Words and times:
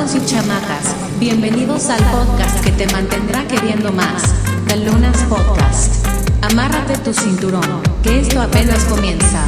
chamacos 0.00 0.14
y 0.14 0.26
chamacas, 0.26 1.18
bienvenidos 1.18 1.90
al 1.90 2.02
podcast 2.04 2.64
que 2.64 2.70
te 2.72 2.86
mantendrá 2.86 3.46
queriendo 3.46 3.92
más, 3.92 4.22
The 4.66 4.76
Lunas 4.78 5.16
Podcast. 5.24 6.06
Amárrate 6.40 6.96
tu 6.98 7.12
cinturón, 7.12 7.82
que 8.02 8.20
esto 8.20 8.40
apenas 8.40 8.82
comienza. 8.84 9.44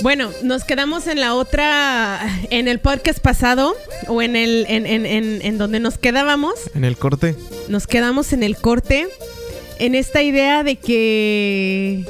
Bueno, 0.00 0.30
nos 0.42 0.64
quedamos 0.64 1.06
en 1.08 1.20
la 1.20 1.34
otra, 1.34 2.20
en 2.50 2.68
el 2.68 2.78
podcast 2.78 3.18
pasado, 3.18 3.76
o 4.06 4.22
en 4.22 4.36
el, 4.36 4.64
en, 4.68 4.86
en, 4.86 5.04
en, 5.04 5.42
en 5.42 5.58
donde 5.58 5.78
nos 5.78 5.98
quedábamos, 5.98 6.54
En 6.74 6.84
el 6.84 6.96
corte. 6.96 7.36
Nos 7.68 7.86
quedamos 7.86 8.32
en 8.32 8.42
el 8.42 8.56
corte, 8.56 9.08
en 9.78 9.94
esta 9.94 10.22
idea 10.22 10.62
de 10.64 10.76
que, 10.76 12.04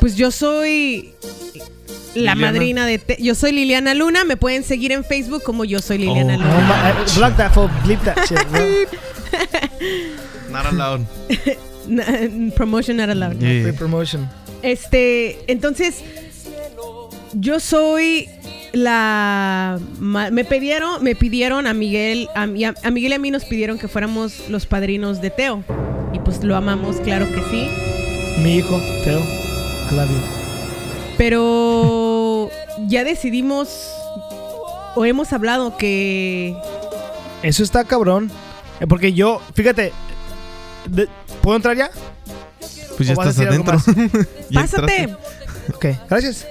pues 0.00 0.16
yo 0.16 0.30
soy 0.30 1.12
la 2.14 2.34
Liliana. 2.34 2.52
madrina 2.52 2.86
de, 2.86 2.98
Te- 2.98 3.16
yo 3.22 3.34
soy 3.34 3.52
Liliana 3.52 3.94
Luna, 3.94 4.24
me 4.24 4.36
pueden 4.36 4.62
seguir 4.62 4.92
en 4.92 5.04
Facebook 5.04 5.42
como 5.42 5.64
yo 5.64 5.80
soy 5.80 5.98
Liliana 5.98 6.34
Oh. 6.34 6.38
No, 6.38 6.44
Luna. 6.44 6.60
ma- 6.66 6.90
eh, 6.90 6.94
block 7.16 7.36
that, 7.36 7.52
fool. 7.52 7.70
Bleep 7.84 8.00
that 8.04 8.16
shit. 8.26 8.38
Not 10.50 10.66
allowed. 10.66 11.02
Promotion 12.56 12.96
not 12.96 13.10
allowed. 13.10 13.38
Yeah. 13.38 13.62
Free 13.64 13.72
promotion. 13.72 14.28
Este, 14.62 15.38
entonces, 15.46 15.96
yo 17.34 17.60
soy 17.60 18.28
la 18.72 19.78
me 20.00 20.44
pidieron, 20.44 21.02
me 21.02 21.14
pidieron 21.14 21.66
a 21.66 21.74
Miguel, 21.74 22.28
a, 22.34 22.46
mí- 22.46 22.64
a 22.64 22.90
Miguel 22.90 23.12
y 23.12 23.14
a 23.14 23.18
mí 23.18 23.30
nos 23.30 23.44
pidieron 23.44 23.78
que 23.78 23.88
fuéramos 23.88 24.48
los 24.48 24.66
padrinos 24.66 25.20
de 25.20 25.30
Teo. 25.30 25.62
Y 26.12 26.18
pues 26.20 26.42
lo 26.44 26.56
amamos, 26.56 26.96
claro 27.00 27.26
que 27.26 27.40
sí. 27.50 27.68
Mi 28.42 28.56
hijo, 28.56 28.80
Teo. 29.04 29.20
I 29.20 29.94
love 29.94 30.08
you. 30.10 31.16
Pero 31.18 32.50
ya 32.88 33.04
decidimos 33.04 33.90
o 34.94 35.04
hemos 35.04 35.32
hablado 35.32 35.76
que 35.76 36.54
Eso 37.42 37.62
está 37.62 37.84
cabrón. 37.84 38.30
Eh, 38.80 38.86
Porque 38.86 39.12
yo, 39.12 39.40
fíjate, 39.54 39.92
de- 40.90 41.08
¿puedo 41.42 41.56
entrar 41.56 41.76
ya? 41.76 41.90
Pues 42.96 43.08
ya 43.08 43.14
¿O 43.14 43.16
vas 43.16 43.26
a 43.26 43.30
estás 43.30 43.46
adentro. 43.46 43.78
Ya 44.50 44.60
pásate. 44.60 45.02
entraste. 45.02 45.16
Ok, 45.74 45.86
gracias. 46.08 46.46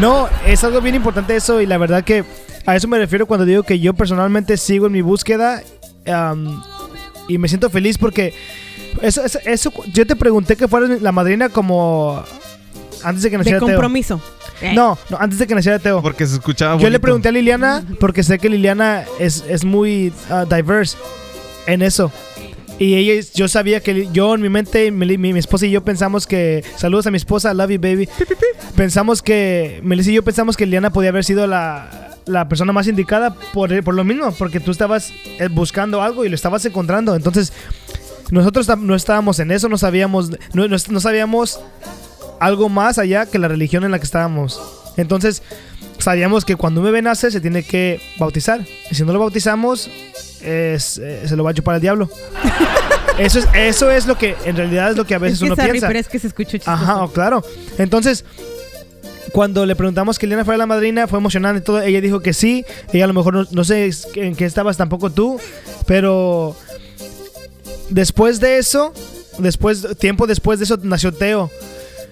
No, 0.00 0.28
es 0.46 0.64
algo 0.64 0.80
bien 0.80 0.94
importante 0.94 1.36
eso 1.36 1.60
y 1.60 1.66
la 1.66 1.78
verdad 1.78 2.04
que 2.04 2.24
a 2.66 2.76
eso 2.76 2.88
me 2.88 2.98
refiero 2.98 3.26
cuando 3.26 3.44
digo 3.46 3.62
que 3.62 3.78
yo 3.78 3.94
personalmente 3.94 4.56
sigo 4.56 4.86
en 4.86 4.92
mi 4.92 5.02
búsqueda 5.02 5.62
y 7.28 7.38
me 7.38 7.48
siento 7.48 7.70
feliz 7.70 7.98
porque 7.98 8.34
eso, 9.02 9.24
eso, 9.24 9.38
eso- 9.44 9.72
yo 9.92 10.06
te 10.06 10.16
pregunté 10.16 10.56
que 10.56 10.68
fueras 10.68 11.00
la 11.02 11.12
madrina 11.12 11.48
como 11.48 12.22
antes 13.02 13.22
de 13.22 13.30
que 13.30 13.34
De 13.34 13.38
naciera 13.38 13.58
Teo. 13.58 13.68
compromiso. 13.68 14.20
No, 14.74 14.96
no, 15.10 15.18
antes 15.18 15.38
de 15.38 15.46
que 15.46 15.54
naciera 15.54 15.78
Teo. 15.78 16.00
Porque 16.00 16.26
se 16.26 16.34
escuchaba 16.36 16.80
Yo 16.80 16.88
le 16.88 16.98
pregunté 17.00 17.28
a 17.28 17.32
Liliana 17.32 17.84
porque 18.00 18.22
sé 18.22 18.38
que 18.38 18.48
Liliana 18.48 19.04
es, 19.18 19.44
es 19.48 19.64
muy 19.64 20.12
ah, 20.30 20.46
diverse 20.48 20.96
en 21.66 21.82
eso. 21.82 22.10
Y 22.78 22.94
ella, 22.96 23.24
yo 23.34 23.46
sabía 23.46 23.80
que 23.80 24.08
yo 24.12 24.34
en 24.34 24.40
mi 24.42 24.48
mente, 24.48 24.90
mi, 24.90 25.16
mi- 25.16 25.38
esposa 25.38 25.66
y 25.66 25.70
yo 25.70 25.84
pensamos 25.84 26.26
que. 26.26 26.64
Saludos 26.76 27.06
a 27.06 27.10
mi 27.12 27.16
esposa, 27.16 27.54
love 27.54 27.70
you 27.70 27.80
baby. 27.80 28.08
Pensamos 28.76 29.22
que. 29.22 29.80
Melissa 29.84 30.10
y 30.10 30.14
yo 30.14 30.24
pensamos 30.24 30.56
que 30.56 30.66
Liliana 30.66 30.90
podía 30.92 31.10
haber 31.10 31.24
sido 31.24 31.46
la, 31.46 32.16
la 32.26 32.48
persona 32.48 32.72
más 32.72 32.88
indicada 32.88 33.34
por, 33.52 33.82
por 33.84 33.94
lo 33.94 34.02
mismo, 34.04 34.32
porque 34.32 34.58
tú 34.58 34.70
estabas 34.72 35.12
eh, 35.38 35.48
buscando 35.50 36.02
algo 36.02 36.24
y 36.24 36.28
lo 36.28 36.34
estabas 36.34 36.64
encontrando. 36.64 37.14
Entonces, 37.14 37.52
nosotros 38.30 38.68
no 38.78 38.94
estábamos 38.96 39.38
en 39.38 39.52
eso, 39.52 39.68
no 39.68 39.78
sabíamos. 39.78 40.30
No, 40.52 40.66
no- 40.66 40.76
no 40.88 41.00
sabíamos 41.00 41.60
algo 42.40 42.68
más 42.68 42.98
allá 42.98 43.26
que 43.26 43.38
la 43.38 43.46
religión 43.48 43.84
en 43.84 43.92
la 43.92 43.98
que 44.00 44.04
estábamos. 44.04 44.60
Entonces, 44.96 45.42
sabíamos 45.98 46.44
que 46.44 46.56
cuando 46.56 46.80
un 46.80 46.86
bebé 46.86 47.02
nace 47.02 47.30
se 47.30 47.40
tiene 47.40 47.62
que 47.62 48.00
bautizar. 48.18 48.60
Y 48.90 48.94
si 48.94 49.02
no 49.04 49.12
lo 49.12 49.18
bautizamos, 49.18 49.88
es- 50.42 50.98
eh, 50.98 51.22
se 51.26 51.36
lo 51.36 51.44
va 51.44 51.50
a 51.50 51.54
chupar 51.54 51.76
el 51.76 51.80
diablo. 51.80 52.08
Eso 53.18 53.38
es, 53.38 53.46
eso 53.54 53.92
es 53.92 54.06
lo 54.06 54.18
que, 54.18 54.34
en 54.44 54.56
realidad 54.56 54.90
es 54.90 54.96
lo 54.96 55.04
que 55.06 55.14
a 55.14 55.18
veces 55.18 55.34
es 55.34 55.40
que 55.42 55.46
uno 55.46 55.54
sorry, 55.54 55.70
piensa. 55.70 55.86
pero 55.86 56.00
es 56.00 56.08
que 56.08 56.18
se 56.18 56.26
escuchó. 56.26 56.58
Ajá, 56.66 57.04
oh, 57.04 57.12
claro. 57.12 57.44
Entonces, 57.78 58.24
cuando 59.30 59.64
le 59.66 59.76
preguntamos 59.76 60.18
que 60.18 60.26
Liliana 60.26 60.44
fuera 60.44 60.58
la 60.58 60.66
madrina, 60.66 61.06
fue 61.06 61.20
emocionante 61.20 61.60
y 61.60 61.62
todo. 61.62 61.80
Ella 61.80 62.00
dijo 62.00 62.18
que 62.18 62.32
sí. 62.32 62.64
Ella 62.92 63.04
a 63.04 63.06
lo 63.06 63.14
mejor 63.14 63.34
no, 63.34 63.46
no 63.52 63.62
sé 63.62 63.88
en 64.16 64.34
qué 64.34 64.46
estabas 64.46 64.76
tampoco 64.76 65.10
tú, 65.10 65.38
pero 65.86 66.56
después 67.88 68.40
de 68.40 68.58
eso, 68.58 68.92
después, 69.38 69.86
tiempo 69.98 70.26
después 70.26 70.58
de 70.58 70.64
eso, 70.64 70.76
nació 70.82 71.12
Teo. 71.12 71.52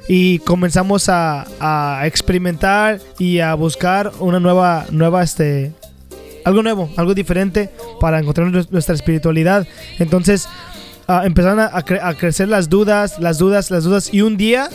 Y 0.09 0.41
comenzamos 0.41 1.09
a, 1.09 1.47
a 1.61 2.07
experimentar 2.07 3.01
y 3.19 3.39
a 3.39 3.55
buscar 3.55 4.13
una 4.19 4.41
nueva, 4.41 4.87
nueva, 4.91 5.23
este, 5.23 5.73
algo 6.45 6.63
nuevo, 6.63 6.91
algo 6.97 7.15
diferente 7.15 7.71
para 8.01 8.19
encontrar 8.19 8.49
nues- 8.49 8.69
nuestra 8.71 8.95
espiritualidad. 8.95 9.67
Entonces, 9.99 10.49
ah, 11.07 11.23
empezaron 11.25 11.61
a, 11.61 11.67
a 11.67 11.85
cre- 11.85 12.01
a 12.03 12.15
crecer 12.15 12.49
las 12.49 12.69
dudas, 12.69 13.19
las 13.21 13.39
dudas, 13.39 13.71
las 13.71 13.85
dudas. 13.85 14.13
Y 14.13 14.23
un 14.23 14.37
día, 14.37 14.69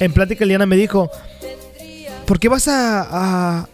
en 0.00 0.12
plática, 0.12 0.44
Liana 0.44 0.66
me 0.66 0.76
dijo, 0.76 1.08
¿por 2.26 2.40
qué 2.40 2.48
vas 2.48 2.66
a, 2.66 3.02
a, 3.02 3.68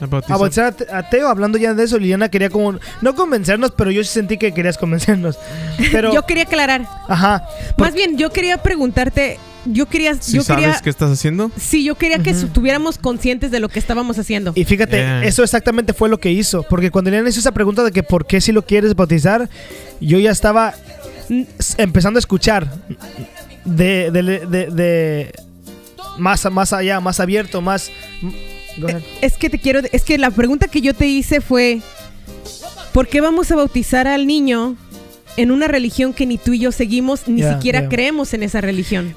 A 0.00 0.36
bautizar. 0.36 0.74
a 0.92 1.08
Teo? 1.10 1.28
Hablando 1.28 1.58
ya 1.58 1.74
de 1.74 1.82
eso, 1.82 1.98
Liliana 1.98 2.28
quería 2.28 2.48
como, 2.48 2.78
no 3.02 3.14
convencernos, 3.16 3.72
pero 3.72 3.90
yo 3.90 4.02
sí 4.04 4.10
sentí 4.10 4.38
que 4.38 4.54
querías 4.54 4.78
convencernos. 4.78 5.36
Pero, 5.92 6.12
Yo 6.14 6.22
quería 6.22 6.44
aclarar. 6.44 6.86
ajá. 7.08 7.44
por- 7.76 7.86
Más 7.88 7.94
bien, 7.94 8.16
yo 8.16 8.30
quería 8.30 8.58
preguntarte, 8.58 9.38
yo 9.66 9.86
quería, 9.86 10.14
¿Sí 10.20 10.36
yo 10.36 10.42
sabes 10.44 10.64
quería, 10.66 10.80
qué 10.82 10.90
estás 10.90 11.10
haciendo? 11.10 11.50
sí, 11.56 11.84
yo 11.84 11.94
quería 11.94 12.18
que 12.18 12.30
estuviéramos 12.30 12.98
conscientes 12.98 13.50
de 13.50 13.60
lo 13.60 13.68
que 13.68 13.78
estábamos 13.78 14.18
haciendo. 14.18 14.52
Y 14.54 14.64
fíjate, 14.64 14.96
Yeah. 14.96 15.24
eso 15.24 15.42
exactamente 15.42 15.92
fue 15.92 16.08
lo 16.08 16.18
que 16.18 16.30
hizo. 16.30 16.62
Porque 16.64 16.90
cuando 16.90 17.10
Liliana 17.10 17.28
hizo 17.30 17.40
esa 17.40 17.52
pregunta 17.52 17.82
de 17.82 17.92
que 17.92 18.02
por 18.02 18.26
qué 18.26 18.40
si 18.40 18.52
lo 18.52 18.62
quieres 18.64 18.94
bautizar, 18.94 19.48
yo 20.00 20.18
ya 20.18 20.30
estaba 20.30 20.74
empezando 21.78 22.18
a 22.18 22.20
escuchar 22.20 22.70
de, 23.64 24.10
de, 24.10 24.22
de- 24.46 24.66
de- 24.70 25.32
más, 26.18 26.44
más 26.52 26.72
allá, 26.72 27.00
más 27.00 27.18
abierto, 27.20 27.60
más... 27.60 27.90
Ahead. 28.86 29.02
Es 29.20 29.36
que 29.36 29.48
te 29.50 29.58
quiero, 29.58 29.80
es 29.92 30.02
que 30.02 30.18
la 30.18 30.30
pregunta 30.30 30.68
que 30.68 30.80
yo 30.80 30.94
te 30.94 31.06
hice 31.06 31.40
fue, 31.40 31.80
¿por 32.92 33.08
qué 33.08 33.20
vamos 33.20 33.50
a 33.50 33.56
bautizar 33.56 34.06
al 34.06 34.26
niño 34.26 34.76
en 35.36 35.50
una 35.50 35.66
religión 35.68 36.12
que 36.12 36.26
ni 36.26 36.38
tú 36.38 36.52
y 36.52 36.58
yo 36.60 36.72
seguimos, 36.72 37.26
ni 37.26 37.40
Yeah, 37.40 37.54
siquiera 37.54 37.80
yeah. 37.80 37.88
creemos 37.88 38.34
en 38.34 38.42
esa 38.42 38.60
religión? 38.60 39.16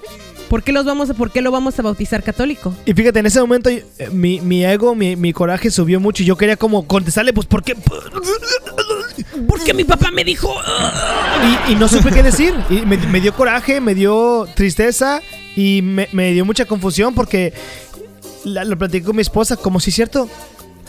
¿Por 0.50 0.64
qué 0.64 0.72
los 0.72 0.86
vamos 0.86 1.10
a, 1.10 1.14
por 1.14 1.30
qué 1.32 1.42
lo 1.42 1.52
vamos 1.52 1.78
a 1.78 1.82
bautizar 1.82 2.24
católico? 2.24 2.74
Y 2.86 2.94
fíjate, 2.94 3.20
en 3.20 3.26
ese 3.26 3.42
momento 3.42 3.70
eh, 3.70 3.84
mi, 4.12 4.40
mi 4.40 4.64
ego, 4.66 4.96
mi, 4.96 5.16
mi 5.18 5.34
coraje 5.34 5.70
subió 5.72 6.00
mucho 6.00 6.24
y 6.24 6.26
yo 6.26 6.38
quería 6.38 6.56
como 6.56 6.88
contestarle, 6.88 7.34
pues, 7.34 7.48
¿por 7.48 7.64
qué? 7.64 7.76
Porque 9.48 9.74
mi 9.74 9.84
papá 9.84 10.12
me 10.12 10.24
dijo. 10.24 10.54
Y, 11.68 11.74
y 11.74 11.76
no 11.76 11.88
supe 11.88 12.12
qué 12.12 12.24
decir. 12.24 12.54
Y 12.70 12.82
me, 12.82 12.98
me 12.98 13.20
dio 13.22 13.34
coraje, 13.34 13.82
me 13.82 13.94
dio 13.96 14.48
tristeza 14.56 15.22
y 15.56 15.82
me, 15.82 16.08
me 16.12 16.32
dio 16.32 16.46
mucha 16.46 16.66
confusión 16.66 17.14
porque 17.14 17.54
la- 18.44 18.64
lo 18.66 18.78
platiqué 18.78 19.06
con 19.06 19.16
mi 19.16 19.22
esposa 19.22 19.58
como 19.58 19.80
si 19.80 19.90
es 19.90 19.96
cierto. 19.96 20.30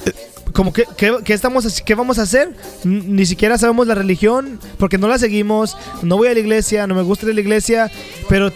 eh, 0.06 0.12
Como 0.52 0.72
que, 0.72 0.84
¿qué, 0.96 1.16
qué 1.24 1.32
estamos, 1.34 1.82
¿Qué 1.82 1.94
vamos 1.94 2.18
a 2.18 2.22
hacer? 2.22 2.54
Ni 2.84 3.26
siquiera 3.26 3.58
sabemos 3.58 3.86
la 3.86 3.94
religión 3.94 4.58
porque 4.78 4.98
no 4.98 5.08
la 5.08 5.18
seguimos. 5.18 5.76
No 6.02 6.16
voy 6.16 6.28
a 6.28 6.34
la 6.34 6.40
iglesia, 6.40 6.86
no 6.86 6.94
me 6.94 7.02
gusta 7.02 7.26
la 7.26 7.40
iglesia, 7.40 7.90
pero... 8.28 8.52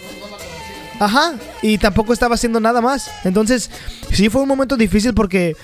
Ajá, 0.99 1.33
y 1.61 1.77
tampoco 1.77 2.13
estaba 2.13 2.35
haciendo 2.35 2.59
nada 2.59 2.81
más. 2.81 3.09
Entonces, 3.23 3.69
sí 4.11 4.29
fue 4.29 4.41
un 4.41 4.47
momento 4.47 4.77
difícil 4.77 5.13
porque 5.13 5.55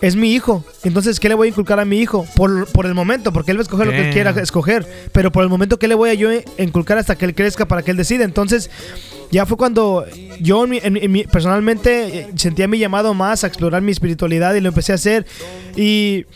es 0.00 0.16
mi 0.16 0.32
hijo. 0.34 0.64
Entonces, 0.82 1.18
¿qué 1.20 1.28
le 1.28 1.34
voy 1.34 1.46
a 1.46 1.50
inculcar 1.50 1.80
a 1.80 1.84
mi 1.84 1.98
hijo? 2.00 2.26
Por, 2.36 2.66
por 2.66 2.84
el 2.86 2.94
momento, 2.94 3.32
porque 3.32 3.52
él 3.52 3.56
va 3.56 3.60
a 3.60 3.64
escoger 3.64 3.86
lo 3.86 3.92
que 3.92 3.98
él 4.08 4.12
quiera 4.12 4.30
escoger. 4.42 4.86
Pero 5.12 5.32
por 5.32 5.42
el 5.44 5.48
momento, 5.48 5.78
¿qué 5.78 5.88
le 5.88 5.94
voy 5.94 6.10
a 6.10 6.14
yo 6.14 6.28
inculcar 6.58 6.98
hasta 6.98 7.16
que 7.16 7.24
él 7.24 7.34
crezca 7.34 7.66
para 7.66 7.82
que 7.82 7.92
él 7.92 7.96
decida? 7.96 8.24
Entonces, 8.24 8.70
ya 9.30 9.46
fue 9.46 9.56
cuando 9.56 10.04
yo 10.40 10.64
en 10.64 10.70
mi- 10.70 10.80
en- 10.82 10.96
en 10.98 11.12
mi- 11.12 11.24
personalmente 11.24 12.28
sentía 12.36 12.68
mi 12.68 12.78
llamado 12.78 13.14
más 13.14 13.44
a 13.44 13.46
explorar 13.46 13.80
mi 13.82 13.92
espiritualidad 13.92 14.54
y 14.54 14.60
lo 14.60 14.68
empecé 14.68 14.92
a 14.92 14.96
hacer. 14.96 15.24
Y 15.76 16.26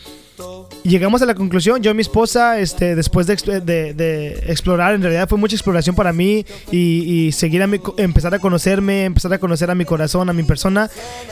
llegamos 0.83 1.21
a 1.21 1.25
la 1.25 1.35
conclusión, 1.35 1.81
yo 1.81 1.91
y 1.91 1.93
mi 1.93 2.01
esposa, 2.01 2.59
este, 2.59 2.95
después 2.95 3.27
de, 3.27 3.35
de- 3.61 3.93
de 3.93 4.29
explorar, 4.47 4.93
en 4.95 5.01
realidad 5.01 5.27
fue 5.29 5.37
mucha 5.37 5.55
exploración 5.55 5.95
para 5.95 6.13
mí 6.13 6.45
y, 6.71 7.27
y 7.27 7.31
seguir 7.31 7.61
a 7.63 7.67
mi, 7.67 7.79
empezar 7.97 8.33
a 8.33 8.39
conocerme, 8.39 9.05
empezar 9.05 9.33
a 9.33 9.39
conocer 9.39 9.69
a 9.71 9.75
mi 9.75 9.85
corazón, 9.85 10.29
a 10.29 10.33
mi 10.33 10.43
persona. 10.43 10.89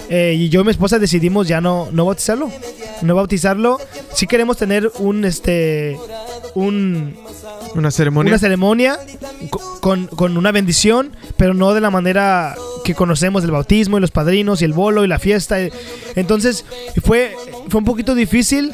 eh, 0.10 0.34
y 0.38 0.50
yo 0.50 0.62
y 0.62 0.64
mi 0.66 0.72
esposa 0.72 1.00
decidimos 1.00 1.48
ya 1.48 1.62
no, 1.62 1.90
no 1.92 2.06
bautizarlo, 2.06 2.50
no 3.02 3.16
bautizarlo. 3.16 3.80
Si 4.14 4.28
queremos 4.28 4.58
tener 4.58 4.92
un, 5.00 5.26
este, 5.26 5.98
un, 6.56 7.16
Una 7.76 7.92
ceremonia. 7.92 8.32
una 8.32 8.40
ceremonia 8.40 9.00
co- 9.50 9.80
con, 9.82 10.08
con 10.08 10.38
una 10.38 10.52
bendición, 10.52 11.16
pero 11.38 11.54
no 11.54 11.74
de 11.74 11.82
la 11.82 11.92
manera 11.92 12.56
que 12.84 12.96
conocemos 12.96 13.42
del 13.44 13.52
bautismo 13.52 13.98
y 13.98 14.02
los 14.02 14.12
padrinos 14.12 14.62
y 14.62 14.66
el 14.66 14.74
bolo 14.74 15.04
y 15.04 15.08
la 15.08 15.20
fiesta. 15.20 15.58
Entonces 16.16 16.66
fue, 17.04 17.34
fue 17.70 17.80
un 17.80 17.86
poquito 17.86 18.16
difícil 18.16 18.72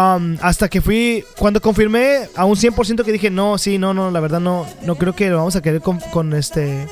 Um, 0.00 0.36
hasta 0.40 0.68
que 0.68 0.80
fui, 0.80 1.24
cuando 1.36 1.60
confirmé 1.60 2.28
a 2.36 2.44
un 2.44 2.56
100% 2.56 3.04
que 3.04 3.12
dije, 3.12 3.30
no, 3.30 3.58
sí, 3.58 3.76
no, 3.76 3.92
no, 3.92 4.10
la 4.10 4.20
verdad 4.20 4.40
no, 4.40 4.66
no 4.82 4.94
creo 4.94 5.14
que 5.14 5.28
lo 5.28 5.38
vamos 5.38 5.56
a 5.56 5.62
querer 5.62 5.80
con, 5.80 5.98
con 6.12 6.32
este, 6.32 6.86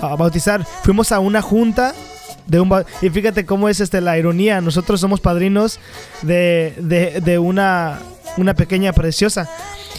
a 0.00 0.14
bautizar. 0.16 0.64
Fuimos 0.82 1.12
a 1.12 1.18
una 1.18 1.42
junta 1.42 1.94
de 2.46 2.60
un 2.60 2.70
y 3.00 3.10
fíjate 3.10 3.44
cómo 3.44 3.68
es 3.68 3.80
este 3.80 4.00
la 4.00 4.18
ironía. 4.18 4.60
Nosotros 4.60 5.00
somos 5.00 5.20
padrinos 5.20 5.78
de, 6.22 6.74
de, 6.78 7.20
de 7.20 7.38
una, 7.38 7.98
una 8.36 8.54
pequeña 8.54 8.92
preciosa. 8.92 9.48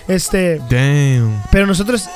Este, 0.07 0.59
Damn. 0.69 1.41
pero 1.49 1.65
nosotros, 1.65 2.09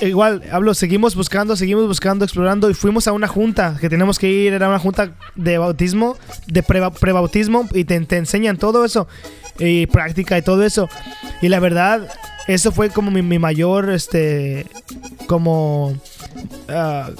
igual, 0.00 0.42
hablo, 0.50 0.72
seguimos 0.72 1.14
buscando, 1.14 1.56
seguimos 1.56 1.86
buscando, 1.86 2.24
explorando 2.24 2.70
y 2.70 2.74
fuimos 2.74 3.06
a 3.06 3.12
una 3.12 3.28
junta 3.28 3.76
que 3.78 3.90
tenemos 3.90 4.18
que 4.18 4.30
ir, 4.30 4.54
era 4.54 4.68
una 4.68 4.78
junta 4.78 5.10
de 5.34 5.58
bautismo, 5.58 6.16
de 6.46 6.62
pre- 6.62 6.90
prebautismo 6.98 7.68
y 7.74 7.84
te, 7.84 8.00
te 8.00 8.16
enseñan 8.16 8.56
todo 8.56 8.84
eso 8.84 9.06
y 9.58 9.86
práctica 9.86 10.38
y 10.38 10.42
todo 10.42 10.64
eso. 10.64 10.88
Y 11.42 11.48
la 11.48 11.60
verdad, 11.60 12.08
eso 12.48 12.72
fue 12.72 12.88
como 12.88 13.10
mi, 13.10 13.20
mi 13.20 13.38
mayor, 13.38 13.90
este, 13.90 14.66
como, 15.26 15.94
ah, 16.70 17.10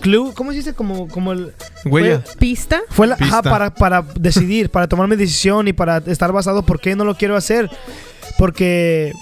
clue, 0.00 0.32
¿cómo 0.34 0.50
se 0.50 0.56
dice? 0.58 0.74
Como, 0.74 1.06
como 1.06 1.32
el... 1.32 1.52
Huella. 1.84 2.24
¿Pista? 2.40 2.80
Fue 2.90 3.06
la, 3.06 3.16
ajá, 3.20 3.40
para, 3.42 3.72
para 3.72 4.02
decidir, 4.18 4.68
para 4.70 4.88
tomar 4.88 5.06
mi 5.06 5.14
decisión 5.16 5.68
y 5.68 5.72
para 5.72 5.98
estar 5.98 6.32
basado 6.32 6.62
por 6.62 6.80
qué 6.80 6.96
no 6.96 7.04
lo 7.04 7.14
quiero 7.16 7.36
hacer. 7.36 7.70
Porque 8.38 9.12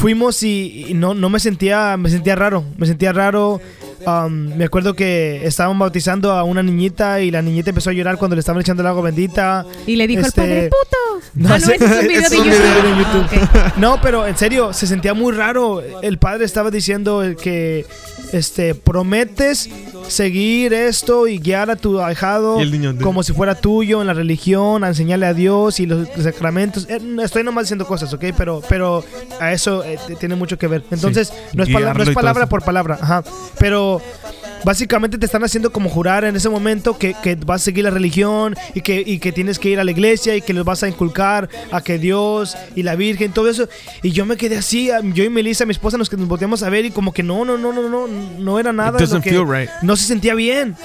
fuimos 0.00 0.42
y, 0.42 0.86
y 0.88 0.94
no, 0.94 1.12
no 1.14 1.28
me 1.28 1.38
sentía, 1.38 1.96
me 1.98 2.08
sentía 2.08 2.34
raro, 2.34 2.64
me 2.78 2.86
sentía 2.86 3.12
raro. 3.12 3.60
Um, 4.06 4.56
me 4.56 4.64
acuerdo 4.64 4.94
que 4.94 5.46
estaban 5.46 5.78
bautizando 5.78 6.32
a 6.32 6.42
una 6.42 6.62
niñita 6.62 7.20
y 7.20 7.30
la 7.30 7.42
niñita 7.42 7.68
empezó 7.68 7.90
a 7.90 7.92
llorar 7.92 8.16
cuando 8.16 8.34
le 8.34 8.40
estaban 8.40 8.62
echando 8.62 8.80
el 8.82 8.86
agua 8.86 9.02
bendita. 9.02 9.66
Y 9.86 9.96
le 9.96 10.06
dijo 10.06 10.22
Este, 10.22 10.40
al 10.40 10.46
padre, 10.46 10.70
puto. 10.70 10.96
No, 11.34 11.54
ah, 11.54 11.58
no, 11.58 11.72
es 11.72 11.80
un 11.80 11.88
video 11.88 12.00
de 12.00 12.14
YouTube. 12.14 12.44
video 12.44 12.96
YouTube. 12.98 13.48
Ah. 13.54 13.74
No, 13.76 14.00
pero 14.00 14.26
en 14.26 14.36
serio, 14.36 14.72
se 14.72 14.86
sentía 14.86 15.14
muy 15.14 15.32
raro. 15.32 15.82
El 16.02 16.18
padre 16.18 16.44
estaba 16.44 16.70
diciendo 16.70 17.22
que 17.40 17.86
este 18.32 18.74
prometes 18.74 19.68
seguir 20.08 20.72
esto 20.72 21.26
y 21.26 21.38
guiar 21.38 21.70
a 21.70 21.76
tu 21.76 22.00
ahijado 22.00 22.58
como 23.02 23.22
si 23.22 23.32
fuera 23.32 23.54
tuyo 23.54 24.00
en 24.00 24.06
la 24.06 24.14
religión, 24.14 24.84
a 24.84 24.88
enseñarle 24.88 25.26
a 25.26 25.34
Dios 25.34 25.80
y 25.80 25.86
los 25.86 26.08
sacramentos. 26.22 26.86
Eh, 26.88 26.98
no, 27.00 27.22
estoy 27.22 27.44
nomás 27.44 27.64
diciendo 27.64 27.86
cosas, 27.86 28.12
¿ok? 28.12 28.24
Pero, 28.36 28.62
pero 28.68 29.04
a 29.38 29.52
eso 29.52 29.84
eh, 29.84 29.98
tiene 30.18 30.34
mucho 30.34 30.58
que 30.58 30.66
ver. 30.66 30.84
Entonces, 30.90 31.32
no, 31.52 31.62
es 31.62 31.68
no 31.70 32.02
es 32.02 32.10
palabra 32.10 32.46
por 32.46 32.62
palabra, 32.62 32.98
ajá. 33.00 33.24
Pero 33.58 34.02
básicamente 34.64 35.18
te 35.18 35.26
están 35.26 35.42
haciendo 35.44 35.72
como 35.72 35.88
jurar 35.88 36.24
en 36.24 36.36
ese 36.36 36.48
momento 36.48 36.98
que, 36.98 37.14
que 37.22 37.34
vas 37.34 37.62
a 37.62 37.64
seguir 37.64 37.84
la 37.84 37.90
religión 37.90 38.54
y 38.74 38.80
que, 38.80 39.02
y 39.04 39.18
que 39.18 39.32
tienes 39.32 39.58
que 39.58 39.70
ir 39.70 39.80
a 39.80 39.84
la 39.84 39.90
iglesia 39.90 40.36
y 40.36 40.40
que 40.42 40.52
los 40.52 40.64
vas 40.64 40.82
a 40.82 40.88
inculcar 40.88 41.48
a 41.70 41.82
que 41.82 41.98
Dios 41.98 42.56
y 42.74 42.82
la 42.82 42.94
Virgen, 42.96 43.32
todo 43.32 43.48
eso. 43.48 43.68
Y 44.02 44.10
yo 44.12 44.26
me 44.26 44.36
quedé 44.36 44.56
así, 44.58 44.90
yo 45.14 45.24
y 45.24 45.30
Melissa, 45.30 45.64
mi 45.66 45.72
esposa, 45.72 45.96
nos, 45.98 46.10
que 46.10 46.16
nos 46.16 46.28
volteamos 46.28 46.62
a 46.62 46.70
ver 46.70 46.84
y 46.84 46.90
como 46.90 47.12
que 47.12 47.22
no, 47.22 47.44
no, 47.44 47.56
no, 47.58 47.72
no, 47.72 47.88
no, 47.88 48.06
no 48.06 48.58
era 48.58 48.72
nada. 48.72 48.98
Lo 49.00 49.20
que- 49.20 49.30
right. 49.44 49.70
no 49.82 49.96
se 49.96 50.06
sentía 50.06 50.34
bien. 50.34 50.76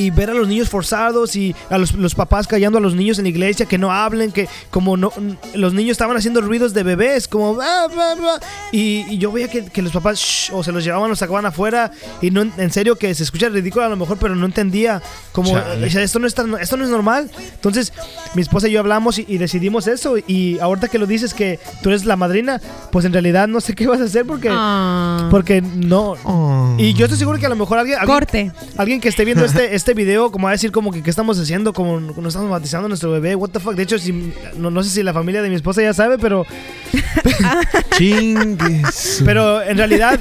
Y 0.00 0.10
ver 0.10 0.30
a 0.30 0.34
los 0.34 0.48
niños 0.48 0.68
forzados 0.68 1.36
y 1.36 1.54
a 1.68 1.76
los, 1.78 1.92
los 1.94 2.14
papás 2.14 2.46
callando 2.46 2.78
a 2.78 2.80
los 2.80 2.94
niños 2.94 3.18
en 3.18 3.24
la 3.24 3.28
iglesia 3.30 3.66
que 3.66 3.76
no 3.78 3.92
hablen, 3.92 4.32
que 4.32 4.48
como 4.70 4.96
no 4.96 5.12
los 5.54 5.74
niños 5.74 5.92
estaban 5.92 6.16
haciendo 6.16 6.40
ruidos 6.40 6.72
de 6.72 6.82
bebés, 6.82 7.28
como 7.28 7.58
"Ah, 7.60 7.86
bah, 7.94 8.14
bah", 8.14 8.40
y, 8.72 9.04
y 9.12 9.18
yo 9.18 9.30
veía 9.32 9.48
que, 9.48 9.64
que 9.66 9.82
los 9.82 9.92
papás 9.92 10.18
shh, 10.18 10.50
o 10.54 10.62
se 10.64 10.72
los 10.72 10.82
llevaban, 10.84 11.10
los 11.10 11.18
sacaban 11.18 11.44
afuera 11.46 11.90
y 12.22 12.30
no 12.30 12.42
en 12.42 12.70
serio 12.72 12.96
que 12.96 13.14
se 13.14 13.22
escucha 13.24 13.48
ridículo 13.48 13.84
a 13.84 13.88
lo 13.88 13.96
mejor, 13.96 14.16
pero 14.18 14.34
no 14.34 14.46
entendía 14.46 15.02
como 15.32 15.50
Chale. 15.52 15.86
o 15.86 15.90
sea, 15.90 16.02
esto 16.02 16.18
no 16.18 16.26
es 16.26 16.34
tan- 16.34 16.54
esto 16.60 16.76
no 16.76 16.84
es 16.84 16.90
normal. 16.90 17.30
Entonces, 17.54 17.92
mi 18.34 18.42
esposa 18.42 18.68
y 18.68 18.72
yo 18.72 18.80
hablamos 18.80 19.18
y, 19.18 19.24
y 19.28 19.38
decidimos 19.38 19.86
eso 19.86 20.16
y 20.18 20.58
ahorita 20.60 20.88
que 20.88 20.98
lo 20.98 21.06
dices 21.06 21.34
que 21.34 21.58
tú 21.82 21.90
eres 21.90 22.04
la 22.04 22.16
madrina, 22.16 22.60
pues 22.90 23.04
en 23.04 23.12
realidad 23.12 23.48
no 23.48 23.60
sé 23.60 23.74
qué 23.74 23.86
vas 23.86 24.00
a 24.00 24.04
hacer 24.04 24.24
porque 24.26 24.48
Ah. 24.50 25.28
porque 25.30 25.60
no 25.62 26.14
Oh. 26.24 26.74
y 26.78 26.94
yo 26.94 27.04
estoy 27.06 27.18
seguro 27.18 27.38
que 27.38 27.46
a 27.46 27.50
lo 27.50 27.56
mejor 27.56 27.78
alguien, 27.78 27.98
alguien 27.98 28.16
Corte. 28.18 28.52
Alguien 28.76 29.00
que 29.00 29.08
esté 29.08 29.24
viendo 29.24 29.44
este, 29.44 29.74
este 29.74 29.89
video, 29.94 30.30
como 30.30 30.48
a 30.48 30.52
decir, 30.52 30.72
como 30.72 30.92
que 30.92 31.02
qué 31.02 31.10
estamos 31.10 31.38
haciendo, 31.38 31.72
como 31.72 32.00
nos 32.00 32.26
estamos 32.26 32.50
bautizando 32.50 32.86
a 32.86 32.88
nuestro 32.88 33.10
bebé, 33.10 33.34
what 33.34 33.50
the 33.50 33.60
fuck. 33.60 33.74
De 33.74 33.82
hecho, 33.82 33.98
si, 33.98 34.32
no, 34.56 34.70
no 34.70 34.82
sé 34.82 34.90
si 34.90 35.02
la 35.02 35.12
familia 35.12 35.42
de 35.42 35.48
mi 35.48 35.56
esposa 35.56 35.82
ya 35.82 35.94
sabe, 35.94 36.18
pero, 36.18 36.46
Chingues. 37.98 39.22
pero 39.24 39.62
en 39.62 39.78
realidad, 39.78 40.18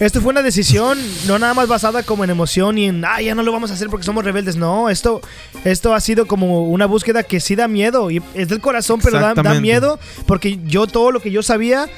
esto 0.00 0.20
fue 0.20 0.30
una 0.30 0.42
decisión 0.42 0.98
no 1.26 1.38
nada 1.38 1.54
más 1.54 1.68
basada 1.68 2.02
como 2.02 2.24
en 2.24 2.30
emoción 2.30 2.78
y 2.78 2.86
en, 2.86 3.04
ah, 3.04 3.20
ya 3.20 3.34
no 3.34 3.42
lo 3.42 3.52
vamos 3.52 3.70
a 3.70 3.74
hacer 3.74 3.88
porque 3.88 4.04
somos 4.04 4.24
rebeldes. 4.24 4.56
No, 4.56 4.90
esto, 4.90 5.20
esto 5.64 5.94
ha 5.94 6.00
sido 6.00 6.26
como 6.26 6.64
una 6.64 6.86
búsqueda 6.86 7.22
que 7.22 7.40
sí 7.40 7.56
da 7.56 7.68
miedo 7.68 8.10
y 8.10 8.22
es 8.34 8.48
del 8.48 8.60
corazón, 8.60 9.00
pero 9.02 9.20
da, 9.20 9.34
da 9.34 9.60
miedo 9.60 9.98
porque 10.26 10.58
yo 10.64 10.86
todo 10.86 11.12
lo 11.12 11.20
que 11.20 11.30
yo 11.30 11.42
sabía 11.42 11.88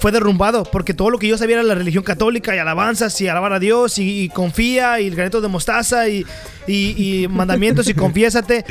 fue 0.00 0.10
derrumbado, 0.12 0.64
porque 0.64 0.94
todo 0.94 1.10
lo 1.10 1.18
que 1.18 1.28
yo 1.28 1.36
sabía 1.38 1.56
era 1.56 1.62
la 1.62 1.74
religión 1.74 2.02
católica 2.02 2.56
y 2.56 2.58
alabanzas 2.58 3.20
y 3.20 3.28
alabar 3.28 3.52
a 3.52 3.58
Dios 3.58 3.98
y, 3.98 4.22
y 4.22 4.28
confía 4.30 4.98
y 5.00 5.06
el 5.08 5.14
granito 5.14 5.40
de 5.42 5.48
mostaza 5.48 6.08
y, 6.08 6.24
y- 6.66 7.22
y 7.22 7.28
mandamientos 7.28 7.86
y 7.88 7.94
confiésate. 7.94 8.64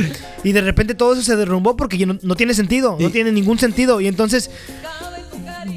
Y 0.43 0.51
de 0.53 0.61
repente 0.61 0.95
todo 0.95 1.13
eso 1.13 1.21
se 1.21 1.35
derrumbó 1.35 1.77
porque 1.77 2.03
no, 2.05 2.17
no 2.21 2.35
tiene 2.35 2.53
sentido, 2.55 2.97
no 2.99 3.11
tiene 3.11 3.31
ningún 3.31 3.59
sentido. 3.59 4.01
Y 4.01 4.07
entonces 4.07 4.49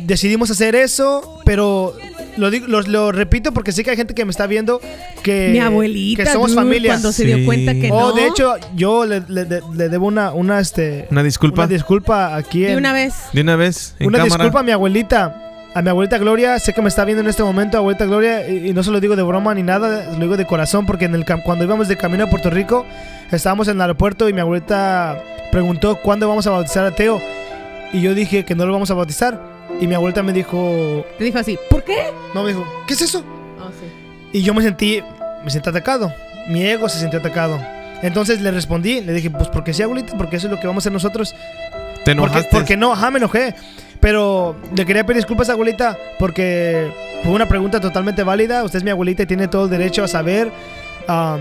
decidimos 0.07 0.51
hacer 0.51 0.75
eso, 0.75 1.41
pero 1.45 1.95
lo, 2.37 2.50
digo- 2.50 2.67
lo, 2.67 2.82
lo 2.82 3.12
repito 3.12 3.52
porque 3.52 3.73
sé 3.73 3.84
que 3.84 3.90
hay 3.90 3.96
gente 3.96 4.14
que 4.14 4.25
me 4.25 4.31
está 4.31 4.46
viendo 4.46 4.81
que, 5.23 5.49
Mi 5.52 5.58
abuelita, 5.61 6.25
que 6.25 6.31
somos 6.31 6.50
dude, 6.52 6.61
familia. 6.62 6.93
cuando 6.93 7.12
se 7.12 7.25
dio 7.25 7.44
cuenta 7.44 7.75
que 7.75 7.90
Oh, 7.93 8.11
no. 8.11 8.12
de 8.12 8.26
hecho, 8.26 8.55
yo 8.75 9.05
le, 9.05 9.23
le- 9.29 9.44
debo 9.88 10.06
una, 10.06 10.32
una, 10.32 10.58
este, 10.61 11.06
Una 11.11 11.23
disculpa. 11.23 11.62
una 11.62 11.69
disculpa 11.69 12.37
aquí. 12.37 12.61
de 12.62 12.73
en- 12.73 12.79
una 12.79 12.93
vez. 12.93 13.14
De 13.32 13.40
una 13.40 13.56
vez. 13.56 13.94
En 13.99 14.08
una 14.08 14.19
cámara. 14.19 14.34
disculpa 14.37 14.61
a 14.61 14.62
mi 14.62 14.73
abuelita. 14.73 15.38
A 15.75 15.81
mi 15.81 15.88
abuelita 15.88 16.19
Gloria, 16.19 16.58
sé 16.58 16.75
que 16.75 16.82
me 16.82 16.88
está 16.88 17.02
viendo 17.06 17.23
en 17.23 17.29
este 17.31 17.43
momento, 17.43 17.79
abuelita 17.79 18.05
Gloria, 18.05 18.46
y, 18.46 18.69
y 18.69 18.73
no 18.75 18.82
se 18.82 18.90
lo 18.90 19.00
digo 19.00 19.17
de 19.17 19.23
broma 19.23 19.55
ni 19.55 19.62
nada, 19.62 20.05
lo 20.12 20.19
digo 20.20 20.37
de 20.37 20.44
corazón, 20.46 20.84
porque 20.84 21.06
en 21.06 21.14
el 21.14 21.25
cuando 21.46 21.64
íbamos 21.64 21.88
de 21.88 21.96
camino 21.96 22.25
a 22.25 22.26
Puerto 22.29 22.50
Rico, 22.50 22.84
estábamos 23.31 23.69
en 23.69 23.76
el 23.76 23.81
aeropuerto 23.81 24.29
y 24.29 24.34
mi 24.34 24.40
abuelita 24.40 25.23
preguntó 25.50 25.96
cuándo 25.96 26.29
vamos 26.29 26.46
a 26.46 26.50
bautizar 26.50 26.84
a 26.84 26.90
Teo. 26.90 27.23
Y 27.94 28.02
yo 28.02 28.14
dije 28.14 28.44
que 28.44 28.55
no 28.55 28.67
lo 28.67 28.73
vamos 28.75 28.90
a 28.90 28.94
bautizar. 28.94 29.52
Y 29.81 29.87
mi 29.87 29.95
abuelita 29.95 30.23
me 30.23 30.33
dijo, 30.33 31.05
Te 31.19 31.25
dijo 31.25 31.39
así, 31.39 31.59
¿por 31.71 31.83
qué? 31.83 32.05
no, 32.35 32.43
me 32.43 32.51
dijo, 32.51 32.65
¿qué 32.87 32.95
es 32.95 33.03
eso? 33.03 33.25
Oh, 33.61 33.69
sí. 33.69 34.39
Y 34.39 34.43
yo 34.43 34.55
me 34.55 34.63
sentí, 34.63 35.03
me 35.45 35.51
sentí 35.51 35.69
atacado. 35.69 36.13
Mi 36.49 36.65
ego 36.65 36.89
se 36.89 36.99
sintió 37.01 37.19
atacado. 37.19 37.59
Entonces 38.03 38.41
le 38.41 38.51
respondí, 38.51 39.01
le 39.01 39.13
dije, 39.13 39.31
pues 39.31 39.49
porque 39.49 39.73
sí, 39.73 39.82
abuelita, 39.82 40.17
porque 40.17 40.37
eso 40.37 40.46
es 40.49 40.53
lo 40.53 40.58
que 40.61 40.67
vamos 40.67 40.82
a 40.82 40.85
hacer 40.85 40.93
nosotros. 40.93 41.35
Te 42.05 42.15
Porque, 42.17 42.23
enojaste. 42.32 42.49
porque 42.51 42.77
no, 42.77 42.93
ajá, 42.93 43.11
me 43.11 43.19
enojé. 43.19 43.55
Pero 44.01 44.56
le 44.75 44.85
quería 44.85 45.05
pedir 45.06 45.19
disculpas, 45.19 45.49
abuelita, 45.49 45.96
porque 46.19 46.91
fue 47.23 47.32
una 47.32 47.46
pregunta 47.46 47.79
totalmente 47.81 48.25
válida. 48.25 48.65
Usted 48.65 48.79
es 48.79 48.85
mi 48.85 48.91
abuelita 48.91 49.23
y 49.23 49.27
tiene 49.27 49.46
todo 49.46 49.65
el 49.67 49.70
derecho 49.70 50.03
a 50.03 50.08
saber 50.08 50.51
am, 51.06 51.41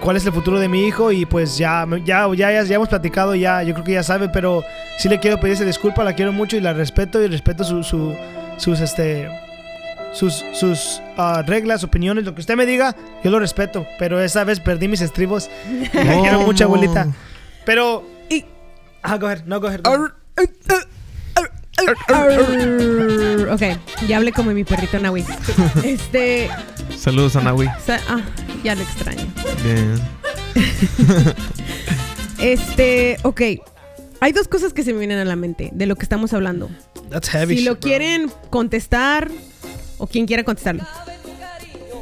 cuál 0.00 0.16
es 0.16 0.26
el 0.26 0.32
futuro 0.32 0.58
de 0.60 0.68
mi 0.68 0.86
hijo. 0.86 1.12
Y 1.12 1.26
pues 1.26 1.56
ya, 1.58 1.86
ya, 2.04 2.28
ya, 2.34 2.62
ya, 2.62 2.74
hemos 2.74 2.88
platicado, 2.88 3.34
ya, 3.34 3.62
yo 3.62 3.74
creo 3.74 3.84
que 3.84 3.92
ya 3.92 4.02
sabe, 4.02 4.28
pero 4.28 4.64
sí 4.98 5.08
le 5.08 5.18
quiero 5.20 5.38
pedir 5.40 5.54
esa 5.54 5.64
disculpa, 5.64 6.04
la 6.04 6.14
quiero 6.14 6.32
mucho 6.32 6.56
y 6.56 6.60
la 6.60 6.72
respeto 6.72 7.22
y 7.22 7.26
respeto 7.28 7.64
su, 7.64 7.82
su- 7.82 8.14
sus, 8.56 8.80
este, 8.80 9.28
sus, 10.12 10.44
sus 10.54 11.02
ah, 11.16 11.42
reglas, 11.46 11.84
opiniones, 11.84 12.24
lo 12.24 12.34
que 12.34 12.40
usted 12.40 12.56
me 12.56 12.66
diga, 12.66 12.94
yo 13.22 13.30
lo 13.30 13.38
respeto. 13.38 13.86
Pero 13.98 14.20
esa 14.20 14.44
vez 14.44 14.60
perdí 14.60 14.88
mis 14.88 15.00
estribos. 15.00 15.50
La 15.92 16.20
quiero 16.20 16.40
mucho, 16.40 16.64
abuelita. 16.64 17.08
Pero... 17.64 18.04
Y- 18.28 18.44
Ah, 19.02 19.18
go 19.18 19.26
ahead, 19.28 19.44
no, 19.46 19.60
go 19.60 19.68
ahead. 19.68 19.82
go 19.82 19.92
ahead. 19.94 20.86
Ok, 23.52 23.62
ya 24.08 24.16
hablé 24.16 24.32
como 24.32 24.50
mi 24.52 24.64
perrito 24.64 24.98
Nahui. 24.98 25.24
Este. 25.84 26.48
Saludos 26.96 27.36
a 27.36 27.42
Nahui. 27.42 27.66
sa- 27.84 28.00
ah, 28.08 28.20
ya 28.64 28.74
lo 28.74 28.82
extraño. 28.82 29.26
Bien. 29.62 30.00
Este, 32.38 33.16
ok. 33.22 33.40
Hay 34.20 34.32
dos 34.32 34.46
cosas 34.46 34.74
que 34.74 34.82
se 34.82 34.92
me 34.92 34.98
vienen 34.98 35.18
a 35.18 35.24
la 35.24 35.36
mente 35.36 35.70
de 35.72 35.86
lo 35.86 35.96
que 35.96 36.02
estamos 36.02 36.34
hablando. 36.34 36.68
That's 37.08 37.30
heavy 37.30 37.56
si 37.56 37.64
lo 37.64 37.72
bro. 37.72 37.80
quieren 37.80 38.30
contestar 38.50 39.30
o 39.96 40.06
quien 40.06 40.26
quiera 40.26 40.44
contestarlo. 40.44 40.84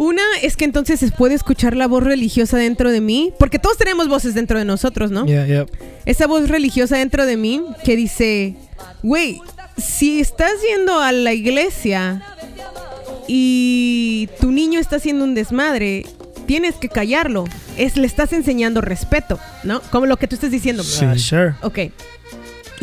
Una 0.00 0.22
es 0.42 0.56
que 0.56 0.64
entonces 0.64 0.98
se 0.98 1.08
puede 1.12 1.34
escuchar 1.34 1.76
la 1.76 1.86
voz 1.86 2.02
religiosa 2.02 2.56
dentro 2.56 2.90
de 2.90 3.00
mí, 3.00 3.32
porque 3.38 3.60
todos 3.60 3.78
tenemos 3.78 4.08
voces 4.08 4.34
dentro 4.34 4.58
de 4.58 4.64
nosotros, 4.64 5.12
¿no? 5.12 5.24
Yeah, 5.24 5.46
yeah. 5.46 5.66
Esa 6.04 6.26
voz 6.26 6.48
religiosa 6.48 6.96
dentro 6.96 7.26
de 7.26 7.36
mí 7.36 7.62
que 7.84 7.94
dice, 7.94 8.56
güey, 9.04 9.40
si 9.76 10.20
estás 10.20 10.52
yendo 10.68 11.00
a 11.00 11.12
la 11.12 11.32
iglesia 11.32 12.22
y 13.26 14.28
tu 14.40 14.50
niño 14.50 14.78
está 14.78 14.96
haciendo 14.96 15.24
un 15.24 15.34
desmadre, 15.34 16.06
tienes 16.46 16.76
que 16.76 16.88
callarlo. 16.88 17.44
Es, 17.76 17.96
le 17.96 18.06
estás 18.06 18.32
enseñando 18.32 18.80
respeto, 18.80 19.38
¿no? 19.64 19.80
Como 19.90 20.06
lo 20.06 20.16
que 20.16 20.28
tú 20.28 20.34
estás 20.36 20.50
diciendo. 20.50 20.82
Sí. 20.82 21.04
Ah, 21.04 21.18
sure. 21.18 21.54
Ok. 21.62 21.78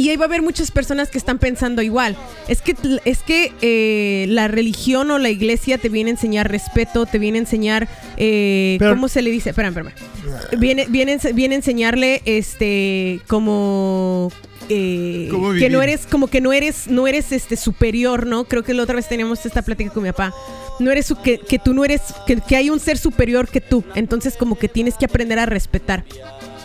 Y 0.01 0.09
ahí 0.09 0.17
va 0.17 0.25
a 0.25 0.27
haber 0.27 0.41
muchas 0.41 0.71
personas 0.71 1.09
que 1.09 1.19
están 1.19 1.37
pensando 1.37 1.83
igual. 1.83 2.15
Es 2.47 2.63
que, 2.63 2.75
es 3.05 3.19
que 3.19 3.53
eh, 3.61 4.25
la 4.29 4.47
religión 4.47 5.11
o 5.11 5.19
la 5.19 5.29
iglesia 5.29 5.77
te 5.77 5.89
viene 5.89 6.09
a 6.09 6.13
enseñar 6.13 6.49
respeto, 6.49 7.05
te 7.05 7.19
viene 7.19 7.37
a 7.37 7.41
enseñar, 7.41 7.87
eh, 8.17 8.77
Pero- 8.79 8.95
¿cómo 8.95 9.07
se 9.09 9.21
le 9.21 9.29
dice? 9.29 9.51
Espérame, 9.51 9.77
espérame. 9.77 10.59
Viene, 10.59 10.87
viene, 10.89 11.19
viene 11.35 11.53
a 11.53 11.57
enseñarle, 11.57 12.23
este, 12.25 13.21
como... 13.27 14.31
eh, 14.69 15.27
¿Cómo 15.29 15.53
que 15.53 15.69
no 15.69 15.83
eres 15.83 16.07
como 16.07 16.27
que 16.27 16.41
no 16.41 16.51
eres 16.51 16.87
no 16.87 17.05
eres 17.07 17.31
este 17.31 17.55
superior 17.57 18.25
no 18.25 18.45
creo 18.45 18.63
que 18.63 18.73
la 18.73 18.83
otra 18.83 18.95
vez 18.95 19.07
teníamos 19.07 19.45
esta 19.45 19.61
plática 19.63 19.91
con 19.91 20.03
mi 20.03 20.09
papá 20.11 20.33
no 20.79 20.91
eres 20.91 21.13
que, 21.23 21.39
que 21.39 21.59
tú 21.59 21.73
no 21.73 21.83
eres 21.83 22.01
que, 22.25 22.37
que 22.39 22.55
hay 22.55 22.69
un 22.69 22.79
ser 22.79 22.97
superior 22.97 23.47
que 23.49 23.59
tú 23.59 23.83
entonces 23.95 24.37
como 24.37 24.57
que 24.57 24.67
tienes 24.69 24.95
que 24.95 25.05
aprender 25.05 25.39
a 25.39 25.45
respetar 25.45 26.05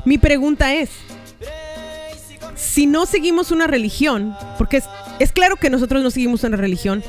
mi 0.05 0.19
pregunta 0.19 0.75
es 0.75 0.91
si 2.57 2.87
no 2.87 3.07
seguimos 3.07 3.51
una 3.53 3.67
religión, 3.67 4.35
porque 4.59 4.79
es, 4.79 4.85
es 5.21 5.31
claro 5.33 5.57
que 5.57 5.71
nosotros 5.71 6.03
no 6.03 6.11
seguimos 6.11 6.43
una 6.45 6.57
religión, 6.57 7.05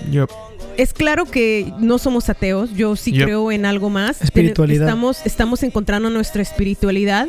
es 0.77 0.93
claro 0.93 1.25
que 1.25 1.73
no 1.79 1.97
somos 1.97 2.29
ateos, 2.29 2.71
yo 2.75 2.95
sí 2.95 3.11
Yep. 3.13 3.23
creo 3.23 3.51
en 3.51 3.65
algo 3.65 3.89
más. 3.89 4.21
Espiritualidad. 4.21 4.87
Estamos, 4.87 5.25
estamos 5.25 5.63
encontrando 5.63 6.09
nuestra 6.09 6.41
espiritualidad. 6.41 7.27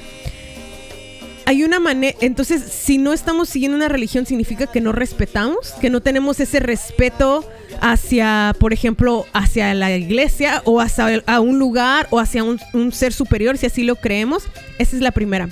Hay 1.47 1.65
una 1.65 1.81
manera, 1.81 2.15
entonces, 2.21 2.61
si 2.63 2.99
no 2.99 3.15
estamos 3.15 3.49
siguiendo 3.49 3.75
una 3.77 3.89
religión, 3.89 4.27
significa 4.27 4.67
que 4.67 4.83
no 4.83 4.93
respetamos, 4.93 5.73
que 5.81 5.89
no 5.89 6.03
tenemos 6.03 6.41
ese 6.41 6.61
respeto 6.61 7.43
hacia, 7.81 8.55
por 8.61 8.75
ejemplo, 8.75 9.25
hacia 9.33 9.73
la 9.73 9.97
iglesia 9.97 10.61
o 10.67 10.79
hacia 10.83 11.11
el- 11.15 11.23
a 11.27 11.41
un 11.41 11.59
lugar 11.59 12.07
o 12.11 12.19
hacia 12.21 12.45
un, 12.45 12.61
un 12.75 12.93
ser 12.93 13.15
superior, 13.15 13.57
si 13.57 13.65
así 13.65 13.83
lo 13.85 13.97
creemos. 13.97 14.43
Esa 14.79 14.97
es 14.97 15.01
la 15.01 15.11
primera. 15.11 15.49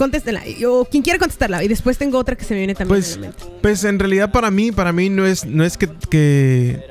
Contéstenla, 0.00 0.42
o 0.66 0.86
quien 0.86 1.02
quiera 1.02 1.18
contestarla. 1.18 1.62
Y 1.62 1.68
después 1.68 1.98
tengo 1.98 2.16
otra 2.16 2.34
que 2.34 2.44
se 2.46 2.54
me 2.54 2.60
viene 2.60 2.74
también 2.74 2.88
Pues, 3.02 3.18
mente. 3.18 3.36
pues 3.60 3.84
en 3.84 3.98
realidad 3.98 4.32
para 4.32 4.50
mí, 4.50 4.72
para 4.72 4.92
mí 4.94 5.10
no 5.10 5.26
es, 5.26 5.44
no 5.44 5.62
es 5.62 5.76
que, 5.76 5.90
que, 6.08 6.82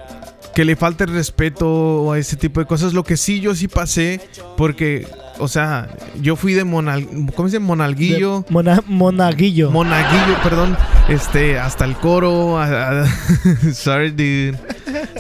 que 0.53 0.63
le 0.63 0.75
falte 0.75 1.05
el 1.05 1.09
respeto 1.13 2.11
a 2.11 2.19
ese 2.19 2.35
tipo 2.35 2.59
de 2.59 2.67
cosas. 2.67 2.93
Lo 2.93 3.03
que 3.03 3.17
sí 3.17 3.39
yo 3.39 3.55
sí 3.55 3.67
pasé, 3.67 4.21
porque, 4.57 5.07
o 5.39 5.47
sea, 5.47 5.89
yo 6.21 6.35
fui 6.35 6.53
de 6.53 6.63
monal, 6.65 7.07
¿cómo 7.35 7.49
se 7.49 7.57
dice? 7.57 7.59
Monalguillo. 7.59 8.45
De- 8.47 8.53
Mona- 8.53 8.83
monaguillo. 8.85 9.71
Monaguillo, 9.71 10.37
perdón, 10.43 10.77
este, 11.07 11.57
hasta 11.57 11.85
el 11.85 11.95
coro. 11.95 12.59
a- 12.59 13.01
a- 13.01 13.05
sorry, 13.73 14.11
dude. 14.11 14.55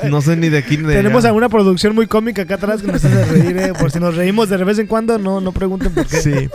No 0.09 0.21
sé 0.21 0.35
ni 0.35 0.49
de 0.49 0.59
aquí 0.59 0.77
ni 0.77 0.83
de 0.83 0.93
Tenemos 0.93 1.23
allá. 1.23 1.29
alguna 1.29 1.49
producción 1.49 1.95
muy 1.95 2.05
cómica 2.05 2.43
acá 2.43 2.55
atrás 2.55 2.81
que 2.81 2.87
nos 2.91 3.03
hace 3.03 3.25
reír, 3.25 3.57
eh. 3.57 3.73
Por 3.79 3.89
si 3.91 3.99
nos 3.99 4.15
reímos 4.15 4.47
de 4.49 4.57
vez 4.63 4.77
en 4.77 4.85
cuando, 4.85 5.17
no, 5.17 5.41
no 5.41 5.51
pregunten 5.51 5.91
por 5.91 6.05
qué. 6.05 6.17
Sí. 6.21 6.49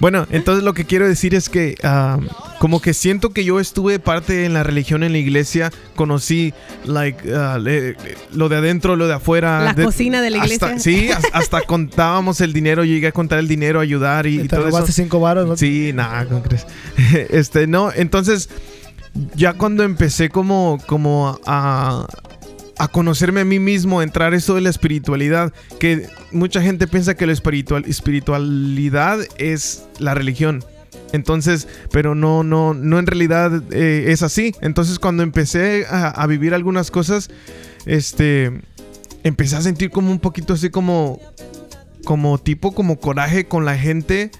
Bueno, 0.00 0.26
entonces 0.30 0.62
lo 0.62 0.74
que 0.74 0.84
quiero 0.84 1.08
decir 1.08 1.34
es 1.34 1.48
que 1.48 1.74
ah, 1.82 2.18
como 2.60 2.80
que 2.80 2.94
siento 2.94 3.30
que 3.30 3.44
yo 3.44 3.58
estuve 3.58 3.98
parte 3.98 4.44
en 4.44 4.54
la 4.54 4.62
religión 4.62 5.02
en 5.02 5.10
la 5.12 5.18
iglesia, 5.18 5.72
conocí 5.96 6.54
like 6.84 7.20
le- 7.60 7.96
lo 8.32 8.48
de 8.48 8.56
adentro, 8.56 8.94
lo 8.94 9.08
de 9.08 9.14
afuera, 9.14 9.64
La 9.64 9.72
de- 9.74 9.84
cocina 9.84 10.22
de 10.22 10.30
la 10.30 10.42
hasta- 10.42 10.74
iglesia. 10.74 10.78
sí, 10.78 11.10
as- 11.10 11.24
hasta 11.32 11.62
contábamos 11.62 12.40
el 12.40 12.52
dinero, 12.52 12.84
llegué 12.84 13.08
a 13.08 13.12
contar 13.12 13.40
el 13.40 13.48
dinero, 13.48 13.80
ayudar 13.80 14.26
y, 14.28 14.40
Y 14.42 14.48
todo 14.48 14.66
robaste 14.66 14.90
eso. 14.92 15.02
cinco 15.02 15.18
varos, 15.18 15.48
¿no? 15.48 15.56
Sí, 15.56 15.90
nada, 15.92 16.24
¿cómo 16.26 16.42
crees? 16.42 16.64
Este, 17.30 17.66
no, 17.66 17.90
entonces 17.92 18.48
ya 19.34 19.54
cuando 19.54 19.82
empecé 19.82 20.28
como 20.28 20.78
como 20.86 21.40
a 21.44 22.06
a 22.78 22.88
conocerme 22.88 23.40
a 23.40 23.44
mí 23.44 23.58
mismo, 23.58 24.02
entrar 24.02 24.34
eso 24.34 24.54
de 24.54 24.60
la 24.60 24.70
espiritualidad, 24.70 25.52
que 25.80 26.06
mucha 26.32 26.62
gente 26.62 26.86
piensa 26.86 27.14
que 27.16 27.26
la 27.26 27.32
espiritual, 27.32 27.84
espiritualidad 27.86 29.18
es 29.36 29.84
la 29.98 30.14
religión. 30.14 30.64
Entonces, 31.12 31.66
pero 31.90 32.14
no, 32.14 32.44
no, 32.44 32.74
no 32.74 32.98
en 32.98 33.06
realidad 33.06 33.62
eh, 33.72 34.06
es 34.08 34.22
así. 34.22 34.54
Entonces, 34.60 34.98
cuando 34.98 35.22
empecé 35.22 35.86
a, 35.88 36.08
a 36.08 36.26
vivir 36.26 36.54
algunas 36.54 36.90
cosas, 36.90 37.30
este, 37.86 38.52
empecé 39.24 39.56
a 39.56 39.62
sentir 39.62 39.90
como 39.90 40.10
un 40.10 40.20
poquito 40.20 40.54
así 40.54 40.70
como, 40.70 41.20
como 42.04 42.38
tipo, 42.38 42.74
como 42.74 43.00
coraje 43.00 43.46
con 43.46 43.64
la 43.64 43.76
gente 43.76 44.30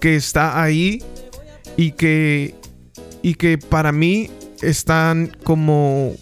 que 0.00 0.16
está 0.16 0.62
ahí 0.62 1.02
y 1.76 1.92
que, 1.92 2.54
y 3.22 3.34
que 3.34 3.58
para 3.58 3.92
mí 3.92 4.30
están 4.60 5.32
como 5.44 6.14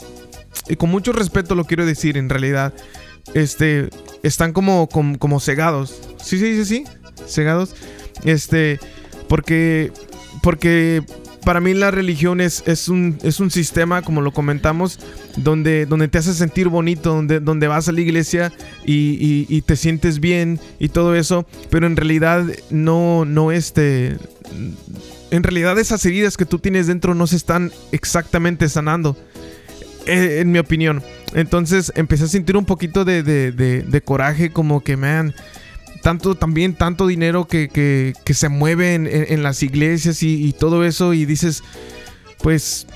y 0.69 0.77
con 0.77 0.91
mucho 0.91 1.13
respeto 1.13 1.55
lo 1.55 1.65
quiero 1.65 1.87
decir 1.87 2.17
en 2.17 2.29
realidad, 2.29 2.73
este, 3.35 3.89
están 4.23 4.53
como, 4.53 4.89
como, 4.89 5.19
como 5.19 5.41
cegados. 5.41 6.01
Sí, 6.23 6.39
sí, 6.39 6.55
sí, 6.57 6.65
sí, 6.65 6.85
cegados. 7.27 7.75
Este, 8.25 8.79
porque, 9.29 9.93
porque 10.43 11.03
para 11.45 11.61
mí 11.61 11.73
la 11.75 11.91
religión 11.91 12.41
es, 12.41 12.63
es, 12.67 12.89
un, 12.89 13.19
es 13.23 13.41
un 13.41 13.51
sistema, 13.51 14.03
como 14.03 14.21
lo 14.21 14.33
comentamos, 14.33 14.99
donde, 15.37 15.87
donde 15.87 16.09
te 16.09 16.19
hace 16.19 16.35
sentir 16.35 16.69
bonito, 16.69 17.15
donde, 17.15 17.41
donde 17.41 17.67
vas 17.69 17.89
a 17.89 17.93
la 17.93 18.01
iglesia 18.01 18.53
y, 18.85 19.13
y- 19.25 19.47
y 19.49 19.63
te 19.63 19.77
sientes 19.77 20.21
bien 20.21 20.61
y 20.79 20.89
todo 20.89 21.15
eso, 21.15 21.47
pero 21.71 21.87
en 21.87 21.97
realidad 21.97 22.45
no, 22.71 23.25
no 23.25 23.53
este... 23.53 24.17
En 25.31 25.45
realidad 25.45 25.79
esas 25.79 26.05
heridas 26.05 26.37
que 26.37 26.45
tú 26.45 26.59
tienes 26.59 26.89
dentro 26.89 27.15
no 27.15 27.27
se 27.29 27.37
están 27.37 27.71
exactamente 27.93 28.69
sanando 28.69 29.17
eh, 30.07 30.39
en 30.41 30.53
mi 30.53 30.59
opinión. 30.59 31.03
Entonces 31.35 31.93
empecé 31.97 32.25
a 32.25 32.29
sentir 32.29 32.57
un 32.57 32.65
poquito 32.65 33.05
de, 33.05 33.23
de- 33.23 34.01
coraje, 34.03 34.51
como 34.51 34.83
que, 34.83 34.97
man, 34.97 35.35
tanto 36.03 36.35
también, 36.35 36.75
tanto 36.75 37.07
dinero 37.07 37.47
que, 37.47 38.15
se 38.27 38.49
mueve 38.49 38.95
en, 38.95 39.43
las 39.43 39.63
iglesias 39.63 40.23
y, 40.23 40.47
y 40.47 40.53
todo 40.53 40.85
eso, 40.85 41.15
y 41.15 41.25
dices, 41.25 41.63
pues, 42.43 42.87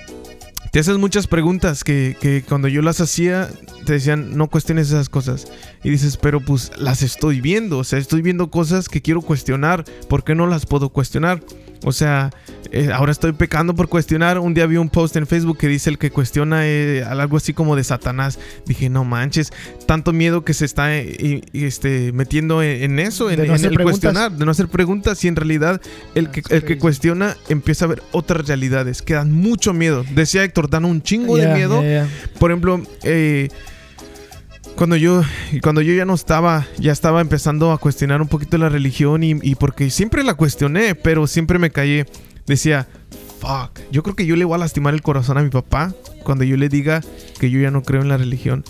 te 0.72 0.80
haces 0.80 0.98
muchas 0.98 1.28
preguntas 1.28 1.84
que, 1.84 2.16
que 2.20 2.42
cuando 2.48 2.66
yo 2.66 2.82
las 2.82 3.00
hacía, 3.00 3.48
te 3.86 3.92
decían, 3.92 4.36
no 4.36 4.48
cuestiones 4.48 4.88
esas 4.88 5.08
cosas. 5.08 5.46
Y 5.84 5.90
dices, 5.90 6.16
pero 6.16 6.40
pues 6.40 6.72
las 6.76 7.02
estoy 7.02 7.40
viendo, 7.40 7.78
o 7.78 7.84
sea, 7.84 8.00
estoy 8.00 8.22
viendo 8.22 8.50
cosas 8.50 8.88
que 8.88 9.00
quiero 9.00 9.22
cuestionar, 9.22 9.84
¿por 10.08 10.24
qué 10.24 10.34
no 10.34 10.48
las 10.48 10.66
puedo 10.66 10.88
cuestionar? 10.88 11.40
O 11.84 11.92
sea, 11.92 12.30
eh, 12.74 12.92
ahora 12.92 13.12
estoy 13.12 13.32
pecando 13.32 13.74
por 13.76 13.88
cuestionar. 13.88 14.40
Un 14.40 14.52
día 14.52 14.66
vi 14.66 14.78
un 14.78 14.88
post 14.88 15.14
en 15.14 15.28
Facebook 15.28 15.58
que 15.58 15.68
dice 15.68 15.90
el 15.90 15.96
que 15.96 16.10
cuestiona 16.10 16.66
eh, 16.66 17.04
algo 17.04 17.36
así 17.36 17.54
como 17.54 17.76
de 17.76 17.84
Satanás. 17.84 18.40
Dije, 18.66 18.88
no 18.88 19.04
manches, 19.04 19.52
tanto 19.86 20.12
miedo 20.12 20.44
que 20.44 20.54
se 20.54 20.64
está 20.64 20.92
eh, 20.92 21.42
este, 21.52 22.10
metiendo 22.12 22.64
en, 22.64 22.82
en 22.82 22.98
eso, 22.98 23.30
en, 23.30 23.38
no 23.38 23.44
en 23.44 23.52
el 23.52 23.74
preguntas. 23.74 23.84
cuestionar, 23.84 24.32
de 24.32 24.44
no 24.44 24.50
hacer 24.50 24.66
preguntas. 24.66 25.24
Y 25.24 25.28
en 25.28 25.36
realidad 25.36 25.80
el 26.16 26.30
que, 26.30 26.42
el 26.50 26.64
que 26.64 26.76
cuestiona 26.76 27.36
empieza 27.48 27.84
a 27.84 27.88
ver 27.88 28.02
otras 28.10 28.46
realidades 28.48 29.02
que 29.02 29.14
dan 29.14 29.30
mucho 29.30 29.72
miedo. 29.72 30.04
Decía 30.12 30.42
Héctor, 30.42 30.68
dan 30.68 30.84
un 30.84 31.00
chingo 31.00 31.36
de 31.36 31.54
miedo. 31.54 31.80
Por 32.40 32.50
ejemplo, 32.50 32.82
cuando 34.74 34.96
yo 34.96 35.22
cuando 35.62 35.80
yo 35.80 35.94
ya 35.94 36.04
no 36.04 36.14
estaba, 36.14 36.66
ya 36.78 36.90
estaba 36.90 37.20
empezando 37.20 37.70
a 37.70 37.78
cuestionar 37.78 38.20
un 38.20 38.26
poquito 38.26 38.58
la 38.58 38.68
religión 38.68 39.22
y, 39.22 39.38
y 39.42 39.54
porque 39.54 39.90
siempre 39.90 40.24
la 40.24 40.34
cuestioné, 40.34 40.96
pero 40.96 41.28
siempre 41.28 41.60
me 41.60 41.70
callé. 41.70 42.06
Decía, 42.46 42.88
fuck, 43.40 43.80
yo 43.90 44.02
creo 44.02 44.16
que 44.16 44.26
yo 44.26 44.36
le 44.36 44.44
voy 44.44 44.54
a 44.54 44.58
lastimar 44.58 44.94
el 44.94 45.02
corazón 45.02 45.38
a 45.38 45.42
mi 45.42 45.50
papá 45.50 45.94
cuando 46.24 46.44
yo 46.44 46.56
le 46.56 46.68
diga 46.68 47.02
que 47.38 47.50
yo 47.50 47.60
ya 47.60 47.70
no 47.70 47.82
creo 47.82 48.02
en 48.02 48.08
la 48.08 48.16
religión. 48.16 48.64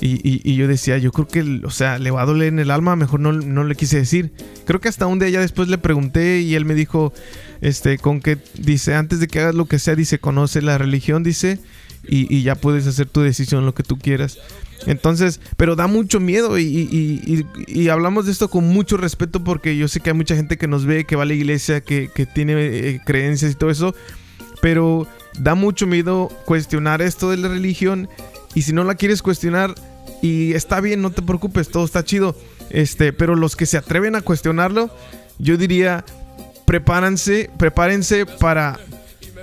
Y, 0.00 0.14
y- 0.28 0.40
y 0.44 0.54
yo 0.54 0.68
decía, 0.68 0.96
yo 0.98 1.10
creo 1.10 1.26
que, 1.26 1.60
o 1.64 1.70
sea, 1.70 1.98
le 1.98 2.12
va 2.12 2.22
a 2.22 2.26
doler 2.26 2.48
en 2.48 2.60
el 2.60 2.70
alma, 2.70 2.94
mejor 2.94 3.18
no, 3.18 3.32
no 3.32 3.64
le 3.64 3.74
quise 3.74 3.96
decir. 3.98 4.32
Creo 4.64 4.80
que 4.80 4.88
hasta 4.88 5.06
un 5.06 5.18
día 5.18 5.28
ya 5.28 5.40
después 5.40 5.68
le 5.68 5.76
pregunté 5.78 6.40
y 6.40 6.54
él 6.54 6.64
me 6.64 6.74
dijo, 6.74 7.12
este, 7.60 7.98
con 7.98 8.20
que, 8.20 8.38
dice, 8.54 8.94
antes 8.94 9.18
de 9.18 9.26
que 9.26 9.40
hagas 9.40 9.56
lo 9.56 9.66
que 9.66 9.80
sea, 9.80 9.96
dice, 9.96 10.20
conoce 10.20 10.62
la 10.62 10.78
religión, 10.78 11.24
dice, 11.24 11.58
y, 12.06 12.32
y 12.32 12.42
ya 12.44 12.54
puedes 12.54 12.86
hacer 12.86 13.06
tu 13.08 13.22
decisión, 13.22 13.66
lo 13.66 13.74
que 13.74 13.82
tú 13.82 13.98
quieras. 13.98 14.38
Entonces, 14.86 15.40
pero 15.56 15.76
da 15.76 15.86
mucho 15.86 16.20
miedo 16.20 16.58
y, 16.58 17.44
hablamos 17.90 18.26
de 18.26 18.32
esto 18.32 18.48
con 18.48 18.68
mucho 18.68 18.96
respeto 18.96 19.42
porque 19.42 19.76
yo 19.76 19.88
sé 19.88 20.00
que 20.00 20.10
hay 20.10 20.16
mucha 20.16 20.36
gente 20.36 20.56
que 20.56 20.68
nos 20.68 20.86
ve, 20.86 21.04
que 21.04 21.16
va 21.16 21.22
a 21.22 21.26
la 21.26 21.34
iglesia, 21.34 21.80
que, 21.80 22.10
que 22.14 22.26
tiene 22.26 22.54
eh, 22.56 23.00
creencias 23.04 23.52
y 23.52 23.54
todo 23.54 23.70
eso, 23.70 23.94
pero 24.60 25.06
da 25.38 25.54
mucho 25.54 25.86
miedo 25.86 26.28
cuestionar 26.44 27.02
esto 27.02 27.30
de 27.30 27.38
la 27.38 27.48
religión 27.48 28.08
y 28.54 28.62
si 28.62 28.72
no 28.72 28.84
la 28.84 28.94
quieres 28.94 29.22
cuestionar 29.22 29.74
y 30.22 30.52
está 30.54 30.80
bien, 30.80 31.02
no 31.02 31.10
te 31.10 31.22
preocupes, 31.22 31.68
todo 31.68 31.84
está 31.84 32.04
chido, 32.04 32.36
este, 32.70 33.12
pero 33.12 33.36
los 33.36 33.56
que 33.56 33.66
se 33.66 33.76
atreven 33.76 34.16
a 34.16 34.22
cuestionarlo, 34.22 34.90
yo 35.38 35.56
diría, 35.56 36.04
prepárense, 36.64 37.50
prepárense 37.56 38.26
para 38.26 38.78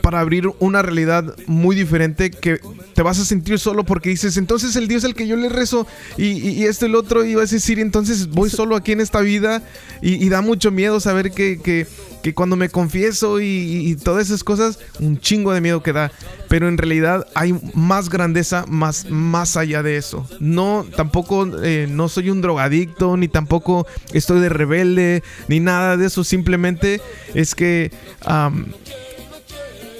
para 0.05 0.19
abrir 0.19 0.47
una 0.59 0.83
realidad 0.83 1.35
muy 1.47 1.75
diferente 1.75 2.29
que 2.29 2.59
te 2.93 3.01
vas 3.01 3.17
a 3.19 3.25
sentir 3.25 3.57
solo 3.57 3.85
porque 3.85 4.09
dices, 4.09 4.37
entonces 4.37 4.75
el 4.75 4.87
Dios 4.87 5.03
al 5.03 5.15
que 5.15 5.25
yo 5.25 5.35
le 5.35 5.49
rezo 5.49 5.87
y, 6.15 6.25
y, 6.25 6.49
y 6.49 6.65
esto 6.65 6.85
y 6.85 6.89
el 6.89 6.95
otro, 6.95 7.25
y 7.25 7.33
vas 7.33 7.51
a 7.51 7.55
decir, 7.55 7.79
entonces 7.79 8.29
voy 8.29 8.51
solo 8.51 8.75
aquí 8.75 8.91
en 8.91 9.01
esta 9.01 9.21
vida 9.21 9.63
y, 10.03 10.23
y 10.23 10.29
da 10.29 10.41
mucho 10.41 10.69
miedo 10.69 10.99
saber 10.99 11.31
que, 11.31 11.59
que, 11.59 11.87
que 12.21 12.35
cuando 12.35 12.55
me 12.55 12.69
confieso 12.69 13.41
y, 13.41 13.97
todas 14.03 14.27
esas 14.27 14.43
cosas, 14.43 14.77
un 14.99 15.19
chingo 15.19 15.53
de 15.53 15.61
miedo 15.61 15.81
que 15.81 15.91
da, 15.91 16.11
pero 16.49 16.67
en 16.67 16.77
realidad 16.77 17.25
hay 17.33 17.59
más 17.73 18.09
grandeza 18.09 18.65
más, 18.67 19.09
más 19.09 19.57
allá 19.57 19.81
de 19.81 19.97
eso. 19.97 20.29
No, 20.39 20.85
tampoco, 20.95 21.47
eh, 21.63 21.87
no 21.89 22.09
soy 22.09 22.29
un 22.29 22.41
drogadicto, 22.41 23.17
ni 23.17 23.27
tampoco 23.27 23.87
estoy 24.13 24.39
de 24.39 24.49
rebelde, 24.49 25.23
ni 25.47 25.59
nada 25.59 25.97
de 25.97 26.05
eso, 26.05 26.23
simplemente 26.23 27.01
es 27.33 27.55
que... 27.55 27.91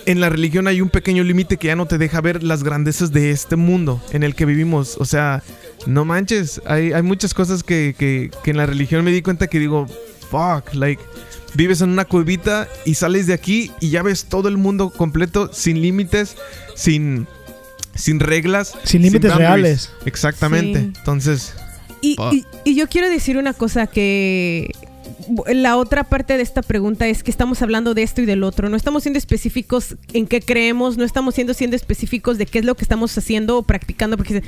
en 0.06 0.20
la 0.22 0.30
religión 0.30 0.68
hay 0.68 0.82
un 0.82 0.90
pequeño 0.90 1.24
límite 1.24 1.58
que 1.58 1.68
ya 1.68 1.76
no 1.76 1.86
te 1.86 1.98
deja 1.98 2.22
ver 2.22 2.44
las 2.44 2.64
grandezas 2.64 3.12
de 3.12 3.32
este 3.32 3.56
mundo 3.56 4.02
en 4.12 4.24
el 4.24 4.36
que 4.36 4.46
vivimos. 4.46 4.98
O 5.00 5.06
sea, 5.06 5.42
no 5.88 6.06
manches, 6.06 6.62
hay, 6.66 6.94
hay 6.94 7.02
muchas 7.02 7.34
cosas 7.34 7.64
que, 7.64 7.96
que, 7.98 8.32
que 8.44 8.52
en 8.52 8.58
la 8.58 8.66
religión 8.66 9.04
me 9.04 9.12
di 9.12 9.22
cuenta 9.22 9.48
que 9.48 9.60
digo, 9.60 9.88
fuck, 10.30 10.74
like, 10.74 11.02
vives 11.56 11.82
en 11.82 11.90
una 11.90 12.06
cuevita 12.06 12.68
y 12.86 12.96
sales 12.96 13.28
de 13.28 13.34
aquí 13.34 13.72
y 13.80 13.90
ya 13.90 14.04
ves 14.04 14.26
todo 14.26 14.48
el 14.50 14.58
mundo 14.58 14.90
completo, 14.92 15.50
sin 15.54 15.82
límites, 15.82 16.36
sin, 16.76 17.28
sin 17.96 18.20
reglas. 18.20 18.74
Sin 18.84 19.02
límites 19.02 19.34
reales. 19.36 19.92
Exactamente. 20.06 20.80
Sí. 20.82 20.92
Entonces, 20.98 21.54
y- 22.02 22.16
y 22.64 22.76
yo 22.76 22.88
quiero 22.88 23.10
decir 23.10 23.38
una 23.38 23.54
cosa 23.54 23.88
que 23.88 24.70
la 25.48 25.78
otra 25.78 26.04
parte 26.04 26.38
de 26.38 26.44
esta 26.44 26.62
pregunta 26.62 27.08
es 27.08 27.24
que 27.24 27.32
estamos 27.32 27.62
hablando 27.62 27.94
de 27.94 28.04
esto 28.04 28.22
y 28.22 28.26
del 28.26 28.44
otro. 28.44 28.70
No 28.70 28.78
estamos 28.78 29.04
siendo 29.04 29.18
específicos 29.18 29.96
en 30.14 30.28
qué 30.28 30.42
creemos, 30.42 30.98
no 30.98 31.04
estamos 31.04 31.36
siendo 31.36 31.54
siendo 31.54 31.76
específicos 31.76 32.38
de 32.38 32.46
qué 32.46 32.60
es 32.60 32.66
lo 32.66 32.76
que 32.76 32.84
estamos 32.84 33.18
haciendo 33.18 33.58
o 33.58 33.64
practicando, 33.64 34.18
porque 34.18 34.44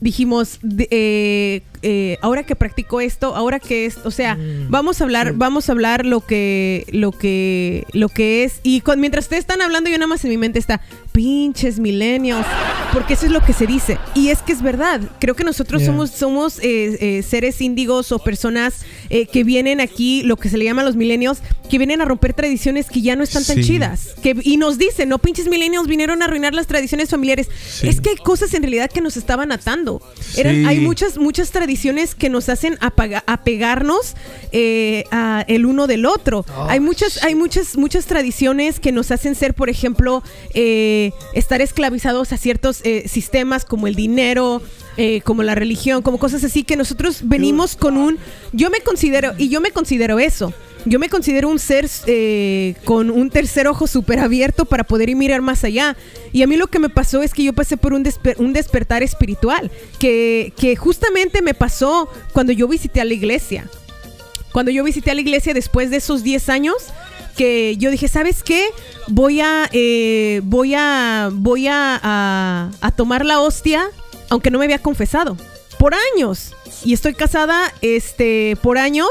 dijimos, 0.00 0.60
eh, 0.90 1.62
eh, 1.82 2.18
ahora 2.22 2.44
que 2.44 2.56
practico 2.56 3.00
esto, 3.00 3.34
ahora 3.36 3.58
que 3.60 3.86
es, 3.86 3.98
o 4.04 4.10
sea, 4.10 4.34
Mm. 4.36 4.70
vamos 4.70 5.00
a 5.00 5.04
hablar, 5.04 5.32
vamos 5.34 5.68
a 5.68 5.72
hablar 5.72 6.04
lo 6.06 6.20
que, 6.20 6.84
lo 6.92 7.12
que, 7.12 7.84
lo 7.92 8.08
que 8.08 8.44
es. 8.44 8.60
Y 8.62 8.80
con- 8.80 9.00
mientras 9.00 9.24
ustedes 9.26 9.40
están 9.40 9.60
hablando, 9.62 9.90
yo 9.90 9.96
nada 9.98 10.06
más 10.08 10.24
en 10.24 10.30
mi 10.30 10.36
mente 10.38 10.58
está, 10.58 10.80
pinches 11.12 11.78
millennials, 11.78 12.46
porque 12.92 13.14
eso 13.14 13.26
es 13.26 13.32
lo 13.32 13.42
que 13.42 13.52
se 13.52 13.66
dice. 13.66 13.98
Y 14.14 14.28
es 14.28 14.38
que 14.42 14.52
es 14.52 14.62
verdad. 14.62 15.00
Creo 15.18 15.34
que 15.34 15.44
nosotros 15.44 15.82
Yeah. 15.82 15.90
somos, 15.92 16.10
somos 16.10 16.58
eh, 16.60 17.18
eh, 17.18 17.22
seres 17.22 17.60
índigos 17.60 18.12
o 18.12 18.18
personas 18.18 18.84
que 19.32 19.42
vienen 19.44 19.80
aquí, 19.80 20.22
lo 20.22 20.36
que 20.36 20.48
se 20.50 20.58
le 20.58 20.64
llama 20.64 20.82
los 20.84 20.94
millennials, 20.96 21.40
que 21.70 21.78
vienen 21.78 22.00
a 22.00 22.04
romper 22.04 22.34
tradiciones 22.34 22.88
que 22.90 23.00
ya 23.00 23.16
no 23.16 23.22
están 23.24 23.44
tan 23.44 23.56
Sí. 23.56 23.62
chidas. 23.64 24.14
Que, 24.22 24.36
y 24.42 24.56
nos 24.58 24.78
dicen, 24.78 25.08
no 25.08 25.18
pinches 25.18 25.48
millennials 25.48 25.86
vinieron 25.88 26.20
a 26.22 26.26
arruinar 26.26 26.54
las 26.54 26.66
tradiciones 26.66 27.08
familiares. 27.10 27.48
Sí. 27.70 27.88
Es 27.88 28.00
que 28.00 28.10
hay 28.10 28.16
cosas 28.16 28.52
en 28.54 28.62
realidad 28.62 28.90
que 28.90 29.00
nos 29.00 29.16
estaban 29.16 29.50
atando. 29.52 30.00
Eran, 30.36 30.54
Sí. 30.56 30.64
Hay 30.66 30.80
muchas, 30.80 31.16
muchas 31.18 31.50
tradiciones 31.50 31.67
que 32.16 32.28
nos 32.30 32.48
hacen 32.48 32.78
apegarnos 32.80 34.14
eh, 34.52 35.04
a 35.10 35.44
el 35.48 35.66
uno 35.66 35.86
del 35.86 36.06
otro. 36.06 36.44
hay 36.68 36.80
muchas, 36.80 37.22
hay 37.22 37.34
muchas, 37.34 37.76
muchas 37.76 38.06
tradiciones 38.06 38.80
que 38.80 38.90
nos 38.90 39.10
hacen 39.10 39.34
ser, 39.34 39.54
por 39.54 39.68
ejemplo, 39.68 40.22
eh, 40.54 41.12
estar 41.34 41.60
esclavizados 41.60 42.32
a 42.32 42.36
ciertos 42.38 42.80
eh, 42.84 43.06
sistemas 43.06 43.64
como 43.64 43.86
el 43.86 43.94
dinero, 43.94 44.62
eh, 44.96 45.20
como 45.20 45.42
la 45.42 45.54
religión, 45.54 46.02
como 46.02 46.18
cosas 46.18 46.42
así 46.42 46.64
que 46.64 46.76
nosotros 46.76 47.20
venimos 47.22 47.76
con 47.76 47.96
un. 47.96 48.18
Yo 48.52 48.70
me 48.70 48.80
considero, 48.80 49.34
y 49.36 49.48
yo 49.48 49.60
me 49.60 49.70
considero 49.70 50.18
eso. 50.18 50.52
Yo 50.84 50.98
me 50.98 51.08
considero 51.08 51.48
un 51.48 51.58
ser 51.58 51.88
eh, 52.06 52.74
con 52.84 53.10
un 53.10 53.30
tercer 53.30 53.66
ojo 53.66 53.86
súper 53.86 54.20
abierto 54.20 54.64
para 54.64 54.84
poder 54.84 55.10
ir 55.10 55.16
mirar 55.16 55.42
más 55.42 55.64
allá. 55.64 55.96
Y 56.32 56.42
a 56.42 56.46
mí 56.46 56.56
lo 56.56 56.68
que 56.68 56.78
me 56.78 56.88
pasó 56.88 57.22
es 57.22 57.34
que 57.34 57.42
yo 57.42 57.52
pasé 57.52 57.76
por 57.76 57.92
un, 57.92 58.08
un 58.38 58.52
despertar 58.52 59.02
espiritual, 59.02 59.70
que, 59.98 60.52
que 60.56 60.76
justamente 60.76 61.42
me 61.42 61.54
pasó 61.54 62.08
cuando 62.32 62.52
yo 62.52 62.68
visité 62.68 63.00
a 63.00 63.04
la 63.04 63.14
iglesia. 63.14 63.68
Cuando 64.52 64.70
yo 64.70 64.82
visité 64.84 65.10
a 65.10 65.14
la 65.14 65.20
iglesia 65.20 65.52
después 65.52 65.90
de 65.90 65.98
esos 65.98 66.22
10 66.22 66.48
años, 66.48 66.76
que 67.36 67.76
yo 67.76 67.90
dije, 67.90 68.08
¿sabes 68.08 68.42
qué? 68.42 68.66
Voy 69.08 69.40
a, 69.40 69.68
eh, 69.72 70.40
voy 70.44 70.74
a, 70.74 71.30
voy 71.32 71.68
a, 71.68 72.70
a 72.80 72.90
tomar 72.92 73.24
la 73.24 73.40
hostia, 73.40 73.90
aunque 74.30 74.50
no 74.50 74.58
me 74.58 74.64
había 74.64 74.80
confesado, 74.80 75.36
por 75.78 75.94
años. 76.14 76.54
Y 76.84 76.92
estoy 76.92 77.14
casada, 77.14 77.72
este, 77.80 78.56
por 78.62 78.78
años, 78.78 79.08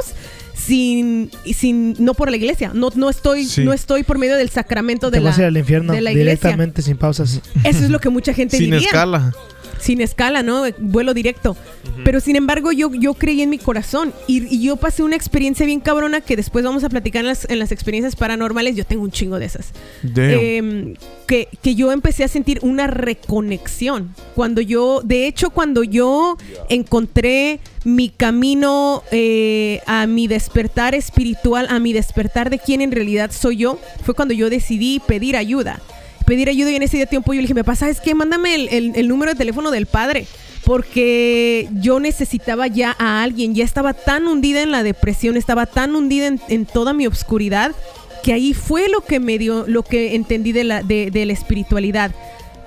sin, 0.57 1.29
sin, 1.53 1.95
no 1.99 2.13
por 2.13 2.29
la 2.31 2.37
iglesia, 2.37 2.71
no, 2.73 2.89
no 2.95 3.09
estoy, 3.09 3.45
Sí. 3.45 3.63
no 3.63 3.73
estoy 3.73 4.03
por 4.03 4.17
medio 4.17 4.35
del 4.35 4.49
sacramento 4.49 5.11
de 5.11 5.19
la, 5.19 5.29
vas 5.29 5.37
a 5.37 5.41
ir 5.41 5.47
al 5.47 5.57
infierno 5.57 5.93
de 5.93 6.01
la 6.01 6.11
iglesia. 6.11 6.33
directamente 6.33 6.81
sin 6.81 6.97
pausas. 6.97 7.39
Eso 7.63 7.83
es 7.83 7.89
lo 7.89 7.99
que 7.99 8.09
mucha 8.09 8.33
gente 8.33 8.57
sin 8.57 8.71
diría 8.71 8.87
escala. 8.87 9.33
Sin 9.79 10.01
escala, 10.01 10.43
¿no? 10.43 10.63
Vuelo 10.79 11.13
directo. 11.13 11.55
Pero 12.03 12.19
sin 12.19 12.35
embargo, 12.35 12.71
yo, 12.71 12.93
yo 12.93 13.13
creí 13.13 13.41
en 13.41 13.49
mi 13.49 13.57
corazón 13.57 14.13
y, 14.27 14.53
y 14.53 14.61
yo 14.61 14.75
pasé 14.75 15.03
una 15.03 15.15
experiencia 15.15 15.65
bien 15.65 15.79
cabrona 15.79 16.21
que 16.21 16.35
después 16.35 16.63
vamos 16.63 16.83
a 16.83 16.89
platicar 16.89 17.21
en 17.21 17.27
las, 17.27 17.49
en 17.49 17.59
las 17.59 17.71
experiencias 17.71 18.15
paranormales. 18.15 18.75
Yo 18.75 18.85
tengo 18.85 19.03
un 19.03 19.11
chingo 19.11 19.39
de 19.39 19.45
esas. 19.45 19.71
Em, 20.15 20.95
que, 21.27 21.49
que 21.61 21.75
yo 21.75 21.91
empecé 21.91 22.23
a 22.23 22.27
sentir 22.27 22.59
una 22.61 22.87
reconexión. 22.87 24.13
Cuando 24.35 24.61
yo, 24.61 25.01
de 25.03 25.27
hecho, 25.27 25.49
cuando 25.49 25.83
yo 25.83 26.37
encontré 26.69 27.59
mi 27.83 28.09
camino 28.09 29.03
eh, 29.11 29.81
a 29.85 30.07
mi 30.07 30.27
despertar 30.27 30.95
espiritual, 30.95 31.67
a 31.69 31.79
mi 31.79 31.93
despertar 31.93 32.49
de 32.49 32.59
quién 32.59 32.81
en 32.81 32.91
realidad 32.91 33.31
soy 33.31 33.57
yo, 33.57 33.79
fue 34.03 34.13
cuando 34.13 34.33
yo 34.33 34.49
decidí 34.49 34.99
pedir 34.99 35.37
ayuda. 35.37 35.79
Pedir 36.27 36.49
ayuda 36.49 36.69
y 36.71 36.75
en 36.75 36.83
ese 36.83 37.03
tiempo 37.07 37.33
yo 37.33 37.37
le 37.37 37.43
dije, 37.43 37.53
me 37.55 37.63
pasa, 37.63 37.89
es 37.89 37.99
que 38.01 38.13
mándame 38.13 38.53
el, 38.53 38.67
el- 38.69 38.91
el 38.95 39.07
número 39.07 39.31
de 39.31 39.37
teléfono 39.37 39.71
del 39.71 39.87
padre. 39.87 40.27
Porque 40.65 41.69
yo 41.79 41.99
necesitaba 42.01 42.67
ya 42.67 42.93
a 42.99 43.23
alguien, 43.23 43.55
ya 43.55 43.63
estaba 43.63 43.93
tan 43.93 44.27
hundida 44.27 44.61
en 44.61 44.71
la 44.71 44.83
depresión, 44.83 45.37
estaba 45.37 45.65
tan 45.65 45.95
hundida 45.95 46.27
en, 46.27 46.41
en 46.49 46.65
toda 46.65 46.91
mi 46.93 47.07
obscuridad, 47.07 47.73
que 48.21 48.33
ahí 48.33 48.53
fue 48.53 48.89
lo 48.89 48.99
que 48.99 49.21
me 49.21 49.37
dio, 49.37 49.63
lo 49.65 49.83
que 49.83 50.13
entendí 50.15 50.51
de 50.51 50.65
la, 50.65 50.83
de, 50.83 51.09
de 51.09 51.25
la 51.25 51.31
espiritualidad. 51.33 52.11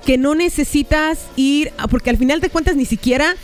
Que 0.05 0.17
no 0.17 0.33
necesitas 0.33 1.19
ir, 1.35 1.71
porque 1.91 2.09
al 2.09 2.17
final 2.17 2.41
de 2.41 2.49
cuentas 2.49 2.75
ni 2.75 2.85
siquiera 2.85 3.35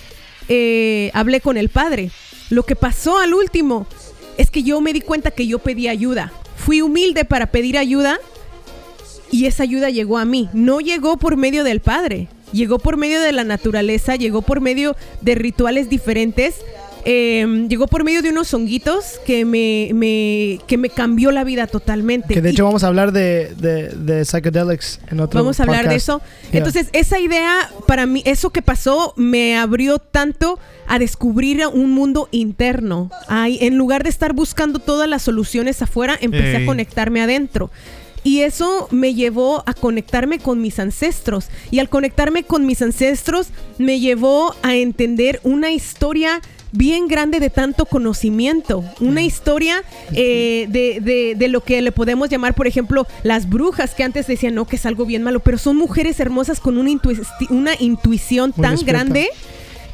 eh, 0.49 1.11
hablé 1.13 1.39
con 1.39 1.55
el 1.57 1.69
padre. 1.69 2.09
Lo 2.49 2.63
que 2.63 2.75
pasó 2.75 3.19
al 3.19 3.35
último 3.35 3.85
es 4.39 4.49
que 4.49 4.63
yo 4.63 4.81
me 4.81 4.91
di 4.91 5.01
cuenta 5.01 5.29
que 5.29 5.45
yo 5.45 5.59
pedí 5.59 5.87
ayuda. 5.87 6.33
Fui 6.55 6.81
humilde 6.81 7.25
para 7.25 7.45
pedir 7.51 7.77
ayuda 7.77 8.19
y 9.31 9.45
esa 9.45 9.63
ayuda 9.63 9.89
llegó 9.89 10.17
a 10.17 10.25
mí. 10.25 10.49
No 10.53 10.79
llegó 10.79 11.17
por 11.17 11.37
medio 11.37 11.63
del 11.63 11.79
padre, 11.81 12.27
llegó 12.51 12.79
por 12.79 12.97
medio 12.97 13.21
de 13.21 13.31
la 13.31 13.43
naturaleza, 13.43 14.15
llegó 14.15 14.41
por 14.41 14.61
medio 14.61 14.95
de 15.21 15.35
rituales 15.35 15.89
diferentes. 15.89 16.55
eh, 17.09 17.67
llegó 17.69 17.87
por 17.87 18.03
medio 18.03 18.21
de 18.21 18.31
unos 18.31 18.53
honguitos 18.53 19.21
que 19.25 19.45
me, 19.45 19.91
me- 19.93 20.59
que 20.67 20.77
me 20.77 20.89
cambió 20.89 21.31
la 21.31 21.45
vida 21.45 21.65
totalmente. 21.65 22.33
Que 22.33 22.41
de 22.41 22.49
Y- 22.49 22.51
hecho 22.51 22.65
vamos 22.65 22.83
a 22.83 22.87
hablar 22.87 23.13
de, 23.13 23.53
de, 23.55 23.87
de 23.89 24.25
psychedelics 24.25 24.99
en 25.09 25.21
otro 25.21 25.39
Vamos 25.39 25.57
a 25.61 25.63
hablar 25.63 25.87
de 25.87 25.95
eso. 25.95 26.19
Yeah. 26.51 26.57
Entonces, 26.57 26.89
esa 26.91 27.17
idea, 27.21 27.69
para 27.85 28.05
mí, 28.07 28.23
eso 28.25 28.49
que 28.49 28.61
pasó, 28.61 29.13
me 29.15 29.55
abrió 29.55 29.99
tanto 29.99 30.59
a 30.85 30.99
descubrir 30.99 31.65
un 31.71 31.91
mundo 31.91 32.27
interno. 32.31 33.09
Ay, 33.29 33.57
en 33.61 33.77
lugar 33.77 34.03
de 34.03 34.09
estar 34.09 34.33
buscando 34.33 34.79
todas 34.79 35.07
las 35.07 35.21
soluciones 35.21 35.81
afuera, 35.81 36.17
empecé 36.19 36.57
a 36.57 36.65
conectarme 36.65 37.21
adentro. 37.21 37.71
Y 38.27 38.41
eso 38.41 38.87
me 38.91 39.13
llevó 39.13 39.63
a 39.65 39.73
conectarme 39.73 40.39
con 40.39 40.59
mis 40.61 40.79
ancestros. 40.79 41.47
Y 41.71 41.79
al 41.79 41.87
conectarme 41.87 42.43
con 42.43 42.65
mis 42.65 42.81
ancestros, 42.81 43.47
me 43.77 43.99
llevó 44.01 44.53
a 44.63 44.75
entender 44.75 45.39
una 45.43 45.71
historia 45.71 46.41
bien 46.73 47.07
grande 47.07 47.39
de 47.39 47.49
tanto 47.49 47.85
conocimiento. 47.85 48.83
Una 48.99 49.21
historia 49.21 49.81
eh, 50.13 50.65
de, 50.69 50.99
de- 50.99 51.35
de 51.37 51.47
lo 51.47 51.61
que 51.63 51.81
le 51.81 51.93
podemos 51.93 52.27
llamar, 52.29 52.53
por 52.53 52.67
ejemplo, 52.67 53.07
las 53.23 53.47
brujas, 53.47 53.95
que 53.95 54.03
antes 54.03 54.27
decían, 54.27 54.55
no, 54.55 54.65
que 54.67 54.75
es 54.75 54.85
algo 54.85 55.05
bien 55.05 55.23
malo, 55.23 55.39
pero 55.39 55.57
son 55.57 55.77
mujeres 55.77 56.19
hermosas 56.19 56.59
con 56.59 56.77
una, 56.77 56.91
una 57.49 57.71
intuición 57.79 58.51
Muy 58.57 58.61
tan 58.63 58.71
despierta. 58.75 58.91
grande 59.03 59.27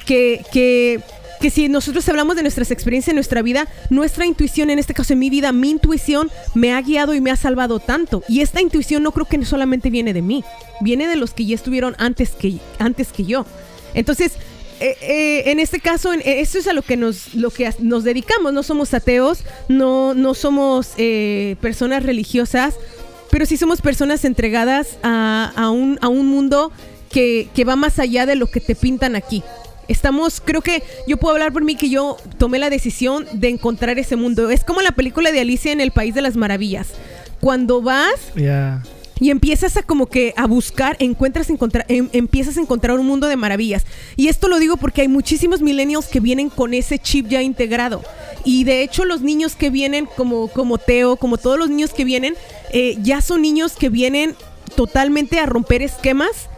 que, 0.08 0.42
que, 0.52 1.02
que 1.44 1.50
si 1.50 1.68
nosotros 1.68 2.08
hablamos 2.08 2.38
de 2.38 2.42
nuestras 2.42 2.72
experiencias 2.72 3.10
en 3.10 3.16
nuestra 3.16 3.42
vida, 3.42 3.68
nuestra 3.90 4.26
intuición, 4.26 4.70
en 4.70 4.80
este 4.80 4.94
caso 4.94 5.12
en 5.12 5.20
mi 5.20 5.30
vida, 5.30 5.52
mi 5.52 5.72
intuición 5.72 6.32
me 6.54 6.72
ha 6.72 6.82
guiado 6.82 7.14
y 7.16 7.20
me 7.20 7.32
ha 7.32 7.36
salvado 7.36 7.80
tanto. 7.80 8.24
Y 8.30 8.40
esta 8.40 8.62
intuición 8.62 9.04
no 9.04 9.12
creo 9.12 9.26
que 9.26 9.44
solamente 9.44 9.90
viene 9.90 10.14
de 10.14 10.22
mí, 10.22 10.46
viene 10.80 11.06
de 11.06 11.18
los 11.18 11.34
que 11.34 11.46
ya 11.46 11.54
estuvieron 11.54 11.98
antes 11.98 12.30
que, 12.30 12.60
antes 12.80 13.12
que 13.12 13.26
yo. 13.26 13.46
Entonces, 13.94 14.36
eh, 14.80 14.96
eh, 15.02 15.44
en 15.48 15.60
este 15.60 15.82
caso, 15.82 16.14
eh, 16.14 16.22
eso 16.24 16.60
es 16.60 16.68
a 16.68 16.72
lo 16.72 16.82
que 16.82 16.96
nos, 16.96 17.36
lo 17.36 17.50
que 17.50 17.70
nos 17.80 18.06
dedicamos. 18.06 18.54
No 18.54 18.64
somos 18.64 18.94
ateos, 18.94 19.44
no, 19.68 20.14
no 20.14 20.36
somos 20.36 20.92
personas 21.60 22.04
religiosas, 22.04 22.76
pero 23.30 23.46
sí 23.46 23.58
somos 23.58 23.82
personas 23.82 24.24
entregadas 24.24 24.98
a, 25.04 25.52
a 25.58 25.72
un, 25.72 26.00
a 26.00 26.08
un 26.08 26.26
mundo 26.26 26.72
que, 27.10 27.50
que 27.54 27.66
va 27.66 27.76
más 27.76 28.00
allá 28.00 28.26
de 28.26 28.38
lo 28.38 28.48
que 28.48 28.62
te 28.62 28.76
pintan 28.76 29.18
aquí. 29.18 29.44
Estamos, 29.88 30.42
creo 30.44 30.62
que 30.62 30.84
yo 31.08 31.18
puedo 31.18 31.34
hablar 31.36 31.52
por 31.54 31.64
mí 31.64 31.76
que 31.76 31.90
yo 31.90 32.18
tomé 32.38 32.60
la 32.60 32.70
decisión 32.70 33.26
de 33.34 33.50
encontrar 33.50 34.00
ese 34.00 34.16
mundo. 34.16 34.50
Es 34.50 34.64
como 34.64 34.82
la 34.82 34.92
película 34.92 35.32
de 35.32 35.40
Alicia 35.42 35.72
en 35.72 35.82
el 35.82 35.92
País 35.92 36.16
de 36.16 36.22
las 36.22 36.36
Maravillas. 36.36 36.88
Cuando 37.42 37.82
vas 37.82 38.14
Yeah. 38.36 38.82
y 39.20 39.30
empiezas 39.30 39.76
a 39.78 39.84
como 39.84 40.06
que 40.08 40.34
a 40.38 40.48
buscar, 40.48 40.96
encuentras 41.00 41.50
encontrar, 41.50 41.86
em- 41.90 42.10
empiezas 42.14 42.58
a 42.58 42.62
encontrar 42.62 42.98
un 43.00 43.06
mundo 43.06 43.28
de 43.28 43.36
maravillas. 43.36 43.84
Y 44.16 44.28
esto 44.30 44.48
lo 44.48 44.60
digo 44.60 44.78
porque 44.78 45.02
hay 45.02 45.08
muchísimos 45.10 45.62
millennials 45.62 46.08
que 46.08 46.20
vienen 46.22 46.50
con 46.50 46.74
ese 46.74 47.00
chip 47.00 47.28
ya 47.28 47.42
integrado. 47.42 48.02
Y 48.46 48.64
de 48.64 48.82
hecho 48.82 49.04
los 49.06 49.22
niños 49.22 49.56
que 49.56 49.70
vienen 49.70 50.08
como, 50.18 50.48
como 50.48 50.78
Teo, 50.78 51.16
como 51.18 51.38
todos 51.38 51.58
los 51.60 51.70
niños 51.70 51.92
que 51.94 52.06
vienen, 52.06 52.36
eh, 52.72 52.98
ya 53.02 53.22
son 53.22 53.42
niños 53.42 53.74
que 53.74 53.90
vienen 53.90 54.36
totalmente 54.76 55.40
a 55.40 55.46
romper 55.46 55.82
esquemas 55.82 56.50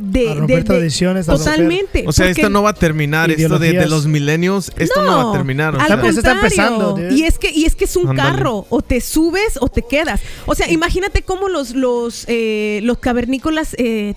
de, 0.00 0.30
A 0.30 0.34
romper 0.34 0.56
de- 0.56 0.62
de- 0.62 0.64
tradiciones, 0.64 1.28
a 1.28 1.32
romper- 1.32 1.44
totalmente. 1.44 2.04
O 2.06 2.12
sea, 2.12 2.28
esto 2.28 2.48
no 2.50 2.62
va 2.62 2.70
a 2.70 2.74
terminar. 2.74 3.30
Esto 3.30 3.58
de, 3.58 3.86
los 3.86 4.06
milenios, 4.06 4.72
esto 4.76 5.02
no, 5.02 5.24
va 5.24 5.30
a 5.30 5.32
terminar. 5.32 5.74
o 5.76 5.80
al 5.80 5.86
sea. 5.86 5.96
Está- 5.96 6.08
está 6.08 6.30
contrario. 6.32 6.42
empezando, 6.42 6.90
dude. 6.96 7.14
y 7.14 7.22
es 7.24 7.38
que 7.38 7.50
y 7.50 7.64
es 7.64 7.74
que 7.76 7.84
es 7.84 7.96
un 7.96 8.14
carro 8.16 8.66
o 8.70 8.82
te 8.82 9.00
subes 9.00 9.58
o 9.60 9.68
te 9.68 9.82
quedas 9.82 10.20
o 10.46 10.54
sea 10.54 10.70
imagínate 10.70 11.22
cómo 11.22 11.48
los 11.48 11.70
los 11.74 12.24
eh, 12.28 12.80
los 12.82 12.98
cavernícolas 12.98 13.74
eh, 13.78 14.14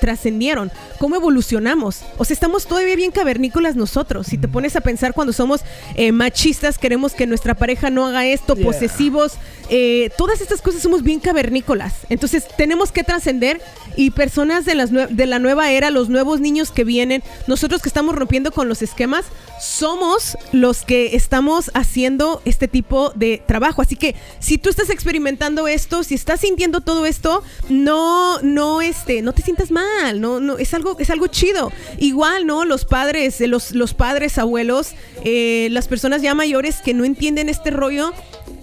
trascendieron 0.00 0.70
cómo 0.98 1.16
evolucionamos 1.16 2.00
o 2.18 2.24
sea 2.24 2.34
estamos 2.34 2.66
todavía 2.66 2.96
bien 2.96 3.10
cavernícolas 3.10 3.76
nosotros 3.76 4.26
si 4.26 4.38
te 4.38 4.48
pones 4.48 4.76
a 4.76 4.80
pensar 4.80 5.12
cuando 5.14 5.32
somos 5.32 5.60
eh, 5.96 6.12
machistas 6.12 6.78
queremos 6.78 7.12
que 7.12 7.26
nuestra 7.26 7.54
pareja 7.54 7.90
no 7.90 8.06
haga 8.06 8.26
esto 8.26 8.54
Yeah. 8.60 8.66
posesivos 8.66 9.34
eh, 9.70 10.10
todas 10.18 10.40
estas 10.40 10.60
cosas 10.60 10.82
somos 10.82 11.02
bien 11.02 11.20
cavernícolas 11.20 11.94
entonces 12.08 12.44
tenemos 12.56 12.90
que 12.90 13.04
trascender 13.04 13.60
y 13.96 14.10
personas 14.10 14.64
de 14.64 14.74
las 14.74 14.90
de 14.90 15.26
la 15.26 15.38
nueva 15.38 15.70
era 15.70 15.90
los 15.90 16.08
nuevos 16.08 16.40
niños 16.40 16.70
que 16.70 16.84
vienen 16.84 17.22
nosotros 17.46 17.82
que 17.82 17.88
estamos 17.88 18.14
rompiendo 18.14 18.52
con 18.52 18.68
los 18.68 18.82
esquemas 18.82 19.26
somos 19.60 20.38
los 20.52 20.82
que 20.82 21.14
estamos 21.14 21.70
haciendo 21.74 22.40
este 22.44 22.66
tipo 22.66 23.12
de 23.14 23.42
trabajo. 23.46 23.82
Así 23.82 23.94
que 23.94 24.14
si 24.38 24.58
tú 24.58 24.70
estás 24.70 24.90
experimentando 24.90 25.68
esto, 25.68 26.02
si 26.02 26.14
estás 26.14 26.40
sintiendo 26.40 26.80
todo 26.80 27.06
esto, 27.06 27.42
no, 27.68 28.40
no, 28.40 28.80
este, 28.80 29.22
no 29.22 29.32
te 29.32 29.42
sientas 29.42 29.70
mal, 29.70 30.20
no, 30.20 30.40
no, 30.40 30.56
es 30.56 30.72
algo, 30.72 30.96
es 30.98 31.10
algo 31.10 31.26
chido. 31.26 31.72
Igual, 31.98 32.46
¿no? 32.46 32.64
Los 32.64 32.84
padres, 32.86 33.40
eh, 33.40 33.48
los, 33.48 33.72
los 33.72 33.92
padres, 33.92 34.38
abuelos, 34.38 34.92
eh, 35.24 35.68
las 35.70 35.88
personas 35.88 36.22
ya 36.22 36.34
mayores 36.34 36.76
que 36.76 36.94
no 36.94 37.04
entienden 37.04 37.48
este 37.48 37.70
rollo. 37.70 38.12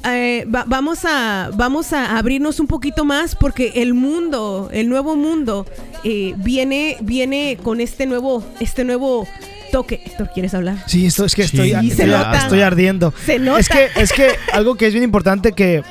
Eh, 0.05 0.45
va- 0.53 0.65
vamos 0.67 0.99
a 1.05 1.49
vamos 1.55 1.93
a 1.93 2.17
abrirnos 2.17 2.59
un 2.59 2.67
poquito 2.67 3.05
más 3.05 3.35
porque 3.35 3.73
el 3.75 3.93
mundo 3.93 4.69
el 4.71 4.89
nuevo 4.89 5.15
mundo 5.15 5.65
eh, 6.03 6.33
viene 6.37 6.97
viene 7.01 7.57
con 7.61 7.81
este 7.81 8.05
nuevo 8.05 8.43
este 8.59 8.83
nuevo 8.83 9.27
toque 9.71 10.01
Héctor 10.05 10.29
quieres 10.33 10.53
hablar 10.53 10.77
Sí, 10.87 11.05
esto 11.05 11.25
es 11.25 11.35
que 11.35 11.41
estoy, 11.43 11.69
Sí, 11.81 11.89
se 11.91 12.03
estoy- 12.03 12.09
nota. 12.11 12.37
estoy 12.37 12.61
ardiendo. 12.61 13.13
Se 13.25 13.37
nota. 13.39 13.59
Es 13.59 13.67
que, 13.69 13.87
es 13.97 14.13
que 14.13 14.29
algo 14.53 14.75
que 14.75 14.87
es 14.87 14.93
bien 14.93 15.03
importante 15.03 15.51
que 15.51 15.83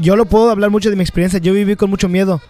yo 0.00 0.16
lo 0.16 0.24
puedo 0.26 0.50
hablar 0.50 0.70
mucho 0.70 0.90
de 0.90 0.96
mi 0.96 1.02
experiencia. 1.02 1.38
Yo 1.38 1.52
viví 1.52 1.76
con 1.76 1.90
mucho 1.90 2.08
miedo. 2.08 2.40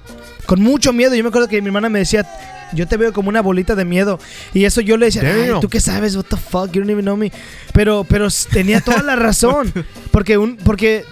Con 0.46 0.62
mucho 0.62 0.92
miedo. 0.94 1.14
Yo 1.14 1.22
me 1.22 1.28
acuerdo 1.28 1.48
que 1.48 1.60
mi 1.60 1.66
hermana 1.66 1.90
me 1.90 1.98
decía, 1.98 2.26
yo 2.72 2.86
te 2.86 2.96
veo 2.96 3.12
como 3.12 3.28
una 3.28 3.40
bolita 3.42 3.74
de 3.74 3.84
miedo. 3.84 4.18
Y 4.54 4.64
eso 4.64 4.80
yo 4.80 4.96
le 4.96 5.06
decía, 5.06 5.22
"Ay. 5.24 5.52
¿tú 5.60 5.68
qué 5.68 5.80
sabes? 5.80 6.16
What 6.16 6.24
the 6.28 6.36
fuck? 6.36 6.70
You 6.72 6.80
don't 6.80 6.90
even 6.90 7.04
know 7.04 7.16
me. 7.16 7.32
Pero, 7.72 8.04
pero 8.04 8.28
tenía 8.52 8.80
toda 8.80 9.02
la 9.02 9.16
razón. 9.16 9.72
Porque, 10.10 10.36
un, 10.38 10.56
porque 10.56 11.04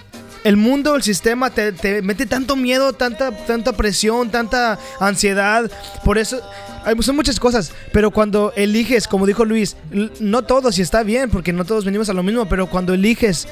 el 0.45 0.57
mundo, 0.57 0.95
el 0.97 1.03
sistema 1.03 1.51
te, 1.51 1.73
te 1.73 2.03
mete 2.03 2.27
tanto 2.27 2.57
miedo, 2.57 2.93
tanta, 2.93 3.31
tanta 3.47 3.73
presión, 3.73 4.31
tanta 4.31 4.79
ansiedad. 5.01 5.71
Por 6.05 6.19
eso 6.19 6.41
hay- 6.85 7.01
son 7.03 7.17
muchas 7.17 7.39
cosas. 7.41 7.73
Pero 7.93 8.11
cuando 8.11 8.53
eliges, 8.57 9.07
como 9.09 9.27
dijo 9.27 9.45
Luis, 9.45 9.77
no 10.21 10.43
todos, 10.43 10.79
y 10.79 10.83
está 10.83 11.03
bien, 11.03 11.31
porque 11.31 11.53
no 11.53 11.65
todos 11.65 11.85
venimos 11.85 12.09
a 12.09 12.13
lo 12.15 12.23
mismo, 12.23 12.49
pero 12.49 12.67
cuando 12.69 12.95
eliges 12.95 13.47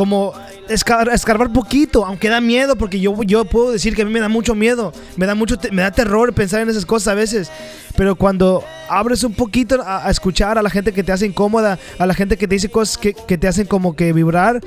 como 0.00 0.32
escar- 0.70 1.10
escarbar 1.12 1.52
poquito, 1.52 2.06
aunque 2.06 2.30
da 2.30 2.40
miedo, 2.40 2.74
porque 2.76 2.98
yo, 2.98 3.22
yo 3.24 3.44
puedo 3.44 3.70
decir 3.70 3.94
que 3.94 4.00
a 4.00 4.04
mí 4.06 4.10
me 4.10 4.18
da 4.20 4.30
mucho 4.30 4.54
miedo, 4.54 4.94
me 5.16 5.26
da 5.26 5.34
mucho, 5.34 5.58
me 5.72 5.82
da 5.82 5.90
terror 5.90 6.32
pensar 6.32 6.62
en 6.62 6.70
esas 6.70 6.86
cosas 6.86 7.08
a 7.08 7.14
veces, 7.14 7.50
pero 7.96 8.16
cuando 8.16 8.64
abres 8.88 9.24
un 9.24 9.34
poquito 9.34 9.78
a, 9.82 10.06
a 10.06 10.10
escuchar 10.10 10.56
a 10.56 10.62
la 10.62 10.70
gente 10.70 10.94
que 10.94 11.02
te 11.04 11.12
hace 11.12 11.26
incómoda, 11.26 11.78
a 11.98 12.06
la 12.06 12.14
gente 12.14 12.38
que 12.38 12.48
te 12.48 12.54
dice 12.54 12.70
cosas 12.70 12.96
que, 12.96 13.12
que 13.12 13.36
te 13.36 13.46
hacen 13.46 13.66
como 13.66 13.94
que 13.94 14.14
vibrar, 14.14 14.62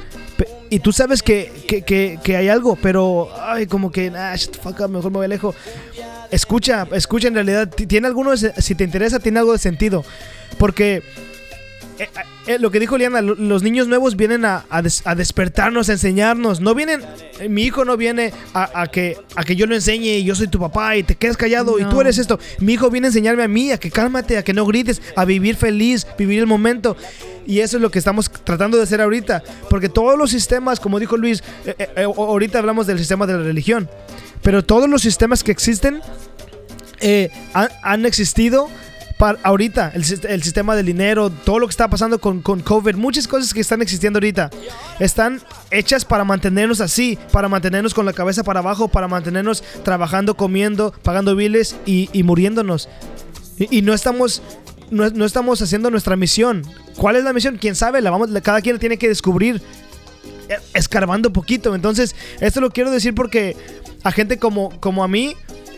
y 0.70 0.78
tú 0.80 0.92
sabes 0.92 1.24
que, 1.24 1.52
que, 1.68 1.82
que- 1.82 2.20
que 2.24 2.38
hay 2.38 2.50
algo, 2.50 2.76
pero, 2.80 3.30
ay, 3.42 3.66
como 3.66 3.92
que, 3.92 4.12
ah, 4.16 4.36
shut 4.36 4.52
the 4.52 4.60
fuck 4.60 4.80
up, 4.82 4.90
mejor 4.90 5.10
me 5.12 5.18
voy 5.18 5.28
lejos. 5.28 5.56
Escucha, 6.30 6.88
escucha 6.94 7.28
en 7.28 7.34
realidad, 7.34 7.68
ti- 7.76 7.88
tiene 7.88 8.06
alguno, 8.08 8.38
si 8.38 8.76
te 8.76 8.84
interesa, 8.84 9.18
tiene 9.20 9.40
algo 9.40 9.52
de 9.54 9.58
sentido, 9.58 10.06
porque 10.60 11.02
eh, 12.00 12.10
eh, 12.48 12.60
lo 12.60 12.72
que 12.72 12.80
dijo 12.80 12.98
Liana, 12.98 13.22
lo- 13.22 13.36
los 13.36 13.62
niños 13.64 13.88
nuevos 13.88 14.16
vienen 14.16 14.46
a, 14.46 14.66
a 14.70 14.82
des- 14.82 15.02
a 15.06 15.16
despertarnos, 15.16 15.90
a 15.90 15.94
enseñarnos. 15.94 16.60
No 16.62 16.74
vienen, 16.76 17.02
eh, 17.40 17.50
mi 17.50 17.64
hijo 17.64 17.86
no 17.86 17.98
viene 17.98 18.34
a, 18.54 18.82
a 18.82 18.88
que, 18.88 19.18
a 19.36 19.44
que 19.44 19.56
yo 19.56 19.66
lo 19.68 19.76
enseñe 19.76 20.18
y 20.18 20.24
yo 20.24 20.36
soy 20.36 20.48
tu 20.48 20.60
papá 20.60 20.98
y 20.98 21.04
te 21.04 21.16
quedas 21.16 21.38
callado 21.38 21.80
y 21.80 21.84
No. 21.84 21.90
tú 21.90 22.02
eres 22.02 22.18
esto. 22.18 22.40
Mi 22.60 22.74
hijo 22.74 22.90
viene 22.90 23.08
a 23.08 23.10
enseñarme 23.10 23.44
a 23.44 23.48
mí, 23.48 23.72
a 23.72 23.78
que 23.78 23.92
cálmate, 23.92 24.38
a 24.38 24.44
que 24.44 24.54
no 24.54 24.66
grites, 24.66 25.02
a 25.16 25.26
vivir 25.26 25.56
feliz, 25.56 26.08
vivir 26.18 26.40
el 26.40 26.48
momento. 26.48 26.98
Y 27.46 27.60
eso 27.60 27.78
es 27.78 27.82
lo 27.82 27.92
que 27.92 28.00
estamos 28.00 28.30
tratando 28.44 28.78
de 28.78 28.84
hacer 28.84 29.02
ahorita. 29.02 29.44
Porque 29.70 29.90
todos 29.90 30.18
los 30.18 30.32
sistemas, 30.32 30.80
como 30.80 31.00
dijo 31.00 31.18
Luis, 31.18 31.44
eh, 31.66 31.76
eh, 31.78 31.90
eh, 31.98 32.04
ahorita 32.04 32.60
hablamos 32.60 32.88
del 32.88 32.98
sistema 33.00 33.26
de 33.28 33.34
la 33.34 33.44
religión. 33.44 33.90
Pero 34.42 34.64
todos 34.64 34.90
los 34.90 35.02
sistemas 35.02 35.44
que 35.44 35.52
existen 35.52 36.02
eh, 37.02 37.30
han, 37.54 37.70
han 37.82 38.06
existido 38.06 38.70
para 39.18 39.40
ahorita. 39.44 39.92
El, 39.94 40.04
el 40.30 40.44
sistema 40.44 40.76
del 40.76 40.86
dinero, 40.86 41.30
todo 41.30 41.60
lo 41.60 41.68
que 41.68 41.72
está 41.72 41.90
pasando 41.90 42.20
con, 42.20 42.42
con 42.42 42.62
COVID, 42.62 42.96
muchas 42.96 43.28
cosas 43.28 43.54
que 43.54 43.62
están 43.62 43.82
existiendo 43.82 44.18
ahorita, 44.18 44.50
están 45.00 45.42
hechas 45.72 46.06
para 46.06 46.24
mantenernos 46.24 46.82
así, 46.82 47.18
para 47.32 47.50
mantenernos 47.50 47.94
con 47.94 48.06
la 48.06 48.14
cabeza 48.14 48.44
para 48.44 48.60
abajo, 48.60 48.88
para 48.88 49.08
mantenernos 49.08 49.64
trabajando, 49.84 50.36
comiendo, 50.36 50.94
pagando 51.04 51.36
biles 51.36 51.76
y, 51.86 52.10
y 52.14 52.24
muriéndonos. 52.24 52.90
Y, 53.58 53.80
y 53.80 53.82
no 53.82 53.94
estamos... 53.94 54.42
No, 54.92 55.10
no 55.10 55.26
estamos 55.26 55.60
haciendo 55.60 55.90
nuestra 55.90 56.16
misión. 56.16 56.62
¿Cuál 56.98 57.16
es 57.16 57.24
la 57.24 57.34
misión? 57.34 57.58
¿Quién 57.60 57.74
sabe? 57.74 58.00
La 58.00 58.12
vamos, 58.12 58.30
cada 58.44 58.62
quien 58.62 58.76
la 58.76 58.80
tiene 58.80 58.98
que 58.98 59.08
descubrir 59.08 59.60
eh, 60.50 60.58
escarbando 60.76 61.34
poquito. 61.34 61.74
Entonces, 61.74 62.16
esto 62.42 62.62
lo 62.62 62.70
quiero 62.70 62.92
decir 62.92 63.16
porque 63.16 63.58
a 64.04 64.12
gente 64.12 64.38
como, 64.38 64.80
como 64.82 65.04
a 65.04 65.08
mí, 65.08 65.36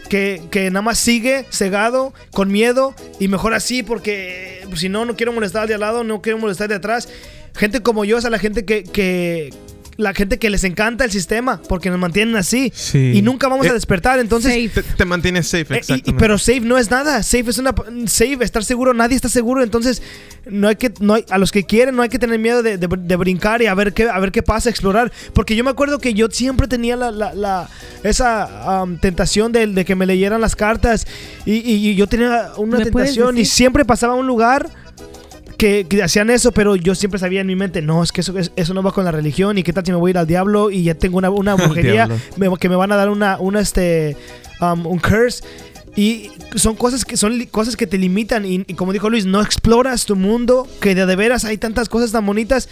que, 0.10 0.42
que 0.52 0.70
nada 0.70 0.82
más 0.82 1.00
sigue 1.00 1.46
cegado, 1.52 2.14
con 2.32 2.52
miedo, 2.52 2.94
y 3.20 3.28
mejor 3.28 3.54
así 3.54 3.84
porque 3.84 4.62
pues, 4.68 4.80
si 4.80 4.90
no, 4.90 5.06
no 5.06 5.16
quiero 5.16 5.34
molestar 5.34 5.68
de 5.68 5.74
al 5.74 5.82
lado, 5.82 6.04
no 6.04 6.22
quiero 6.22 6.38
molestar 6.38 6.70
de 6.70 6.76
atrás. 6.76 7.10
Gente 7.56 7.82
como 7.82 8.06
yo 8.06 8.18
es 8.18 8.26
a 8.26 8.30
la 8.30 8.40
gente 8.40 8.66
que, 8.66 8.84
que, 8.84 9.54
la 9.98 10.14
gente 10.14 10.38
que 10.40 10.50
les 10.50 10.64
encanta 10.66 11.06
el 11.06 11.12
sistema 11.12 11.62
porque 11.70 11.90
nos 11.90 12.00
mantienen 12.00 12.36
así 12.36 12.72
Sí. 12.76 13.14
y 13.16 13.22
nunca 13.22 13.48
vamos 13.48 13.66
Eh, 13.66 13.70
a 13.70 13.74
despertar. 13.74 14.20
Entonces, 14.20 14.52
Safe. 14.54 14.84
Te, 14.84 14.96
te 14.98 15.06
mantienes 15.06 15.48
safe, 15.48 15.76
eh, 15.78 16.02
y- 16.06 16.12
pero 16.14 16.38
safe 16.38 16.60
no 16.62 16.78
es 16.78 16.92
nada. 16.92 17.24
Safe 17.24 17.50
es 17.50 17.58
una 17.58 17.74
safe, 18.08 18.38
estar 18.42 18.64
seguro, 18.64 18.94
nadie 18.94 19.16
está 19.16 19.30
seguro. 19.30 19.64
Entonces, 19.64 20.02
no 20.50 20.68
hay 20.68 20.76
que, 20.76 20.92
no 21.00 21.14
hay, 21.16 21.26
a 21.30 21.38
los 21.38 21.52
que 21.52 21.64
quieren, 21.64 21.96
no 21.96 22.02
hay 22.02 22.10
que 22.10 22.20
tener 22.20 22.38
miedo 22.40 22.62
de, 22.62 22.78
de- 22.78 22.88
de 22.88 23.16
brincar 23.16 23.62
y 23.62 23.68
a 23.68 23.74
ver 23.74 23.94
qué, 23.94 24.10
a 24.10 24.20
ver 24.20 24.32
qué 24.32 24.44
pasa, 24.44 24.70
explorar. 24.70 25.12
Porque 25.34 25.56
yo 25.56 25.64
me 25.64 25.70
acuerdo 25.72 26.00
que 26.00 26.14
yo 26.14 26.28
siempre 26.30 26.68
tenía 26.68 26.96
la, 26.96 27.12
la- 27.12 27.34
la- 27.34 27.70
esa 28.04 28.86
tentación 29.02 29.52
de, 29.52 29.68
de 29.68 29.86
que 29.86 29.96
me 29.96 30.06
leyeran 30.06 30.42
las 30.42 30.56
cartas. 30.56 31.08
Y, 31.46 31.54
y- 31.54 31.90
y 31.90 31.96
yo 31.96 32.08
tenía 32.08 32.52
una 32.58 32.78
¿Me 32.80 32.86
puedes 32.88 33.10
tentación 33.12 33.38
y 33.38 33.46
siempre 33.46 33.86
pasaba 33.86 34.14
a 34.14 34.18
un 34.18 34.28
lugar. 34.28 34.70
Que, 35.66 35.86
que 35.88 36.04
hacían 36.04 36.30
eso, 36.30 36.52
pero 36.52 36.76
yo 36.76 36.94
siempre 36.94 37.20
sabía 37.20 37.42
en 37.42 37.48
mi 37.48 37.56
mente, 37.56 37.82
no, 37.82 38.04
es 38.04 38.12
que 38.12 38.22
eso, 38.22 38.38
es- 38.38 38.52
eso 38.56 38.74
no 38.76 38.84
va 38.84 38.92
con 38.92 39.04
la 39.04 39.12
religión 39.12 39.58
y 39.58 39.64
qué 39.64 39.74
tal 39.74 39.84
si 39.84 39.92
me 39.92 39.98
voy 39.98 40.10
a 40.10 40.12
ir 40.12 40.18
al 40.20 40.28
diablo 40.28 40.70
y 40.70 40.84
ya 40.84 40.94
tengo 40.94 41.18
una, 41.18 41.32
una 41.32 41.56
brujería 41.56 42.08
me- 42.38 42.56
que 42.60 42.70
me 42.70 42.76
van 42.76 42.92
a 42.92 42.96
dar 42.96 43.10
una, 43.10 43.40
una 43.40 43.62
este, 43.62 44.16
um, 44.62 44.86
un 44.86 45.00
curse. 45.00 45.44
Y 45.96 46.30
son 46.56 46.76
cosas 46.76 47.04
que 47.06 47.16
son 47.18 47.44
cosas 47.46 47.76
que 47.78 47.88
te 47.88 47.98
limitan. 47.98 48.46
Y, 48.46 48.66
y 48.68 48.74
como 48.74 48.92
dijo 48.94 49.10
Luis, 49.10 49.26
no 49.26 49.42
exploras 49.42 50.06
tu 50.06 50.16
mundo. 50.18 50.68
Que 50.82 50.94
de, 50.94 51.06
de 51.06 51.16
veras 51.16 51.46
hay 51.46 51.58
tantas 51.58 51.88
cosas 51.90 52.12
tan 52.12 52.26
bonitas. 52.26 52.68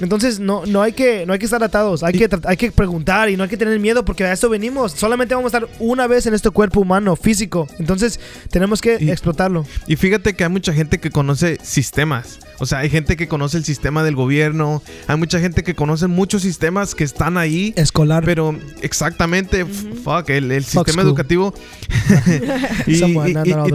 Entonces 0.00 0.38
no, 0.38 0.64
no, 0.66 0.82
hay 0.82 0.92
que, 0.92 1.26
no 1.26 1.32
hay 1.32 1.38
que 1.38 1.44
estar 1.46 1.62
atados. 1.62 2.02
Hay, 2.02 2.14
Y- 2.14 2.18
que, 2.18 2.28
hay 2.44 2.56
que 2.56 2.70
preguntar 2.72 3.28
y 3.30 3.36
no 3.36 3.42
hay 3.42 3.48
que 3.48 3.56
tener 3.56 3.78
miedo 3.80 4.04
porque 4.04 4.24
a 4.24 4.32
esto 4.32 4.48
venimos. 4.48 4.92
Solamente 4.92 5.34
vamos 5.34 5.52
a 5.54 5.58
estar 5.58 5.70
una 5.80 6.06
vez 6.06 6.26
en 6.26 6.34
este 6.34 6.50
cuerpo 6.50 6.80
humano, 6.80 7.16
físico. 7.16 7.66
Entonces 7.78 8.20
tenemos 8.50 8.80
que 8.80 8.98
Y- 9.00 9.10
explotarlo. 9.10 9.66
Y 9.86 9.96
fíjate 9.96 10.34
que 10.34 10.44
hay 10.44 10.50
mucha 10.50 10.72
gente 10.72 10.98
que 10.98 11.10
conoce 11.10 11.58
sistemas. 11.62 12.38
O 12.60 12.66
sea, 12.66 12.78
hay 12.78 12.90
gente 12.90 13.16
que 13.16 13.28
conoce 13.28 13.56
el 13.56 13.64
sistema 13.64 14.02
del 14.02 14.14
gobierno. 14.16 14.82
Hay 15.06 15.16
mucha 15.16 15.38
gente 15.40 15.62
que 15.62 15.74
conoce 15.74 16.06
muchos 16.08 16.42
sistemas 16.42 16.94
que 16.94 17.04
están 17.04 17.36
ahí. 17.36 17.72
Escolar. 17.76 18.24
Pero 18.24 18.56
exactamente, 18.82 19.64
fuck, 19.64 20.28
el, 20.30 20.50
el 20.50 20.64
Fuck 20.64 20.86
sistema 20.86 21.02
school. 21.02 21.06
educativo. 21.08 21.54
y, 22.86 23.00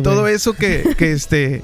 todo 0.03 0.23
way. 0.23 0.33
eso 0.33 0.53
que, 0.53 0.95
que 0.97 1.11
este, 1.11 1.61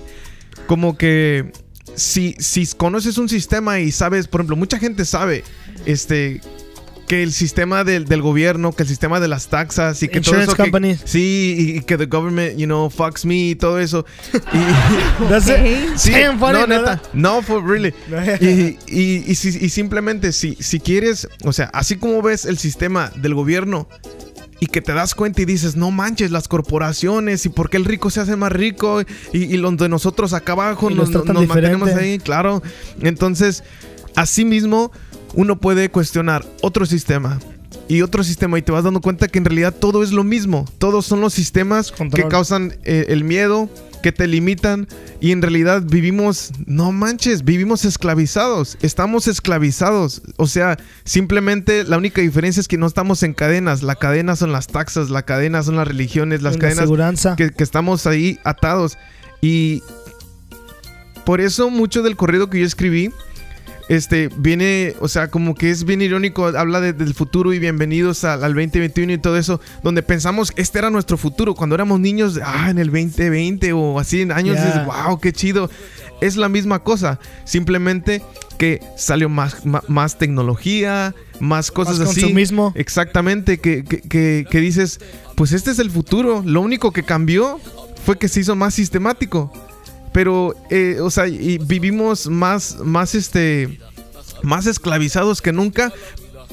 como 0.68 0.98
que 0.98 1.52
si, 1.96 2.36
si 2.40 2.66
conoces 2.78 3.18
un 3.18 3.30
sistema 3.30 3.80
y 3.80 3.92
sabes, 3.92 4.28
por 4.28 4.42
ejemplo, 4.42 4.56
mucha 4.56 4.80
gente 4.80 5.06
sabe, 5.06 5.44
este, 5.86 6.42
que 7.08 7.24
el 7.24 7.34
sistema 7.34 7.84
del, 7.84 8.06
del 8.06 8.22
gobierno, 8.22 8.72
que 8.72 8.84
el 8.84 8.90
sistema 8.90 9.20
de 9.20 9.28
las 9.28 9.48
taxas 9.48 10.04
y 10.04 10.08
que 10.08 10.22
todo 10.22 10.36
Insurance 10.36 10.44
eso. 10.52 10.56
que- 10.56 10.64
companies. 10.64 11.02
sí, 11.06 11.56
y, 11.58 11.78
y 11.78 11.82
que 11.82 11.98
the 11.98 12.06
government, 12.06 12.56
you 12.58 12.66
know, 12.68 12.90
fucks 12.92 13.26
me 13.26 13.36
y 13.50 13.56
todo 13.56 13.80
eso. 13.80 14.06
Y, 14.34 15.24
That's 15.30 15.48
it. 15.50 15.98
Sí, 15.98 16.12
Damn 16.12 16.38
funny, 16.40 16.54
no, 16.54 16.68
¿no? 16.68 16.78
neta. 16.78 17.02
No, 17.14 17.42
for 17.42 17.64
really. 17.68 17.94
y, 18.40 18.78
y, 18.88 19.24
y 19.32 19.36
simplemente, 19.70 20.32
si, 20.32 20.56
si 20.60 20.80
quieres, 20.80 21.28
o 21.44 21.52
sea, 21.52 21.66
así 21.74 21.96
como 21.96 22.22
ves 22.22 22.46
el 22.46 22.58
sistema 22.60 23.12
del 23.16 23.34
gobierno 23.34 23.88
y 24.60 24.68
que 24.68 24.82
te 24.82 24.94
das 24.94 25.16
cuenta 25.16 25.42
y 25.42 25.46
dices, 25.46 25.76
no 25.76 25.92
manches, 25.92 26.32
las 26.32 26.48
corporaciones 26.48 27.46
y 27.46 27.50
por 27.50 27.70
qué 27.70 27.78
el 27.78 27.86
rico 27.86 28.10
se 28.10 28.20
hace 28.20 28.36
más 28.36 28.52
rico 28.52 29.02
y, 29.32 29.44
y 29.44 29.58
los 29.58 29.78
de 29.78 29.90
nosotros 29.90 30.34
acá 30.34 30.52
abajo 30.54 30.92
Y 30.92 30.96
nos, 30.96 31.10
mantenemos 31.12 31.90
ahí, 31.92 32.20
claro. 32.20 32.62
Entonces, 33.02 33.64
así 34.16 34.44
mismo, 34.46 34.92
uno 35.34 35.60
puede 35.60 35.90
cuestionar 35.90 36.46
otro 36.62 36.86
sistema. 36.86 37.40
y 37.88 38.02
otro 38.02 38.24
sistema 38.24 38.60
y 38.60 38.62
te 38.62 38.72
vas 38.72 38.84
dando 38.84 39.02
cuenta 39.02 39.28
que 39.28 39.40
en 39.40 39.46
realidad 39.46 39.74
todo 39.74 40.04
es 40.04 40.12
lo 40.12 40.24
mismo. 40.24 40.66
Todos 40.78 41.06
son 41.06 41.22
los 41.22 41.34
sistemas 41.34 41.92
Control. 41.92 42.24
que 42.24 42.30
causan 42.30 42.78
eh, 42.84 43.06
el 43.10 43.24
miedo, 43.24 43.70
que 44.02 44.12
te 44.12 44.28
limitan 44.28 44.88
y 45.20 45.32
en 45.32 45.42
realidad 45.42 45.84
vivimos, 45.86 46.52
no 46.66 46.92
manches, 46.92 47.44
vivimos 47.44 47.86
esclavizados, 47.86 48.78
estamos 48.82 49.28
esclavizados. 49.28 50.22
O 50.38 50.48
sea, 50.48 50.78
simplemente 51.04 51.84
la 51.84 51.98
única 51.98 52.22
diferencia 52.22 52.62
es 52.62 52.68
que 52.68 52.78
no 52.78 52.88
estamos 52.88 53.24
en 53.24 53.34
cadenas. 53.34 53.84
La 53.84 53.96
cadena 53.96 54.36
son 54.36 54.52
las 54.52 54.68
taxas, 54.68 55.10
la 55.10 55.24
cadena 55.24 55.64
son 55.64 55.76
las 55.76 55.88
religiones, 55.88 56.42
las 56.42 56.56
la 56.56 56.60
cadenas 56.60 57.36
que, 57.36 57.52
que 57.52 57.64
estamos 57.64 58.08
ahí 58.08 58.40
atados. 58.44 58.98
Y 59.42 59.84
por 61.26 61.42
eso 61.42 61.70
mucho 61.70 62.02
del 62.02 62.16
corrido 62.16 62.50
que 62.50 62.60
yo 62.60 62.66
escribí, 62.66 63.12
este, 63.90 64.30
viene, 64.38 64.96
o 65.02 65.08
sea, 65.10 65.30
como 65.30 65.56
que 65.56 65.70
es 65.72 65.84
bien 65.84 66.02
irónico, 66.02 66.46
habla 66.48 66.80
de- 66.80 66.94
del 66.94 67.14
futuro 67.14 67.52
y 67.54 67.60
bienvenidos 67.60 68.24
al, 68.24 68.44
al 68.46 68.54
2021 68.54 69.12
y 69.14 69.18
todo 69.18 69.38
eso, 69.38 69.60
donde 69.84 70.02
pensamos 70.04 70.52
que 70.52 70.62
este 70.62 70.80
era 70.80 70.90
nuestro 70.90 71.18
futuro, 71.18 71.56
cuando 71.56 71.76
éramos 71.76 72.00
niños, 72.00 72.40
ah, 72.44 72.70
en 72.70 72.78
el 72.78 72.88
2020 72.92 73.74
o 73.74 74.00
así 74.00 74.22
en 74.22 74.32
años, 74.32 74.56
dices, 74.58 74.86
wow, 74.86 75.20
qué 75.20 75.34
chido. 75.34 75.70
Es 76.22 76.36
la 76.38 76.50
misma 76.50 76.80
cosa, 76.84 77.20
simplemente 77.46 78.22
que 78.58 78.82
salió 78.98 79.28
más, 79.30 79.58
más, 79.88 80.18
tecnología, 80.18 81.16
más 81.40 81.72
cosas 81.72 82.00
Más 82.00 82.10
así. 82.10 82.22
consumismo. 82.22 82.74
Exactamente, 82.76 83.58
que, 83.60 83.84
que, 83.84 84.02
que- 84.02 84.46
que 84.50 84.60
dices, 84.60 85.00
pues 85.36 85.52
este 85.54 85.72
es 85.72 85.80
el 85.80 85.90
futuro. 85.90 86.44
Lo 86.46 86.62
único 86.62 86.92
que 86.92 87.04
cambió 87.04 87.60
fue 88.06 88.18
que 88.18 88.28
se 88.28 88.42
hizo 88.42 88.56
más 88.56 88.74
sistemático. 88.76 89.52
Pero, 90.12 90.56
eh, 90.70 90.98
o 91.02 91.10
sea, 91.12 91.28
y 91.28 91.58
vivimos 91.60 92.28
más, 92.28 92.78
más, 92.84 93.16
este, 93.16 93.80
más 94.42 94.66
esclavizados 94.66 95.42
que 95.42 95.52
nunca, 95.54 95.94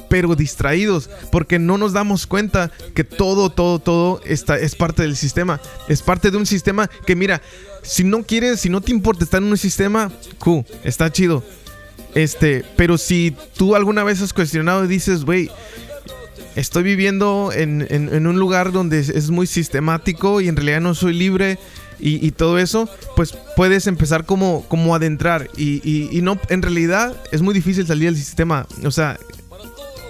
pero 0.08 0.36
distraídos, 0.36 1.10
porque 1.32 1.58
no 1.58 1.78
nos 1.78 1.92
damos 1.92 2.26
cuenta 2.26 2.70
que 2.94 3.02
todo, 3.02 3.50
todo, 3.50 3.78
todo 3.80 4.20
está, 4.24 4.56
es 4.58 4.74
parte 4.76 5.02
del 5.02 5.16
sistema. 5.16 5.60
Es 5.88 6.02
parte 6.02 6.30
de 6.30 6.36
un 6.36 6.46
sistema 6.46 6.88
que, 7.06 7.16
mira, 7.16 7.42
si 7.82 8.04
no 8.04 8.22
quieres, 8.22 8.60
si 8.60 8.68
no 8.68 8.80
te 8.80 8.92
importa 8.92 9.24
estar 9.24 9.42
en 9.42 9.48
un 9.48 9.58
sistema, 9.58 10.12
cool, 10.38 10.64
está 10.84 11.10
chido. 11.10 11.42
Este, 12.14 12.64
pero 12.76 12.98
si 12.98 13.34
tú 13.56 13.74
alguna 13.74 14.04
vez 14.04 14.22
has 14.22 14.32
cuestionado 14.32 14.84
y 14.84 14.88
dices, 14.88 15.24
güey, 15.24 15.50
estoy 16.54 16.82
viviendo 16.82 17.50
en, 17.54 17.86
en- 17.90 18.14
en 18.14 18.26
un 18.26 18.38
lugar 18.38 18.72
donde 18.72 19.00
es, 19.00 19.30
muy 19.30 19.46
sistemático 19.46 20.40
y 20.40 20.48
en 20.48 20.56
realidad 20.56 20.80
no 20.80 20.94
soy 20.94 21.12
libre 21.14 21.58
y, 21.98 22.24
y 22.26 22.30
todo 22.32 22.58
eso, 22.58 22.88
pues 23.16 23.34
puedes 23.56 23.86
empezar 23.86 24.24
como, 24.26 24.64
como 24.68 24.94
adentrar. 24.94 25.48
Y, 25.56 25.80
y- 25.88 26.08
y 26.16 26.22
no, 26.22 26.38
en 26.48 26.62
realidad 26.62 27.16
es 27.32 27.42
muy 27.42 27.54
difícil 27.54 27.86
salir 27.86 28.06
del 28.06 28.16
sistema. 28.16 28.66
O 28.84 28.90
sea, 28.90 29.18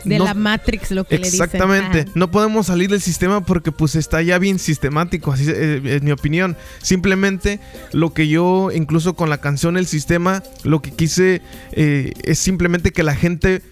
De 0.05 0.18
no- 0.18 0.25
la 0.25 0.35
Matrix, 0.35 0.90
lo 0.92 1.05
que 1.05 1.18
le 1.18 1.25
dicen. 1.25 1.42
Exactamente. 1.44 2.05
No 2.14 2.31
podemos 2.31 2.66
salir 2.66 2.90
del 2.90 3.01
sistema 3.01 3.44
porque 3.44 3.72
pues 3.72 3.96
está 3.96 4.22
ya 4.22 4.38
bien 4.38 4.59
sistemático, 4.59 5.33
así 5.33 5.44
eh, 5.49 5.81
es 5.85 6.03
mi 6.03 6.12
opinión. 6.12 6.57
Simplemente 6.83 7.59
lo 7.92 8.12
que 8.14 8.29
yo, 8.29 8.70
incluso 8.72 9.14
con 9.14 9.31
la 9.31 9.38
canción 9.38 9.77
El 9.77 9.87
Sistema, 9.87 10.42
lo 10.64 10.81
que 10.83 10.92
quise 10.92 11.42
eh, 11.72 12.12
es 12.22 12.38
simplemente 12.38 12.92
que 12.92 13.03
la 13.03 13.14
gente, 13.16 13.62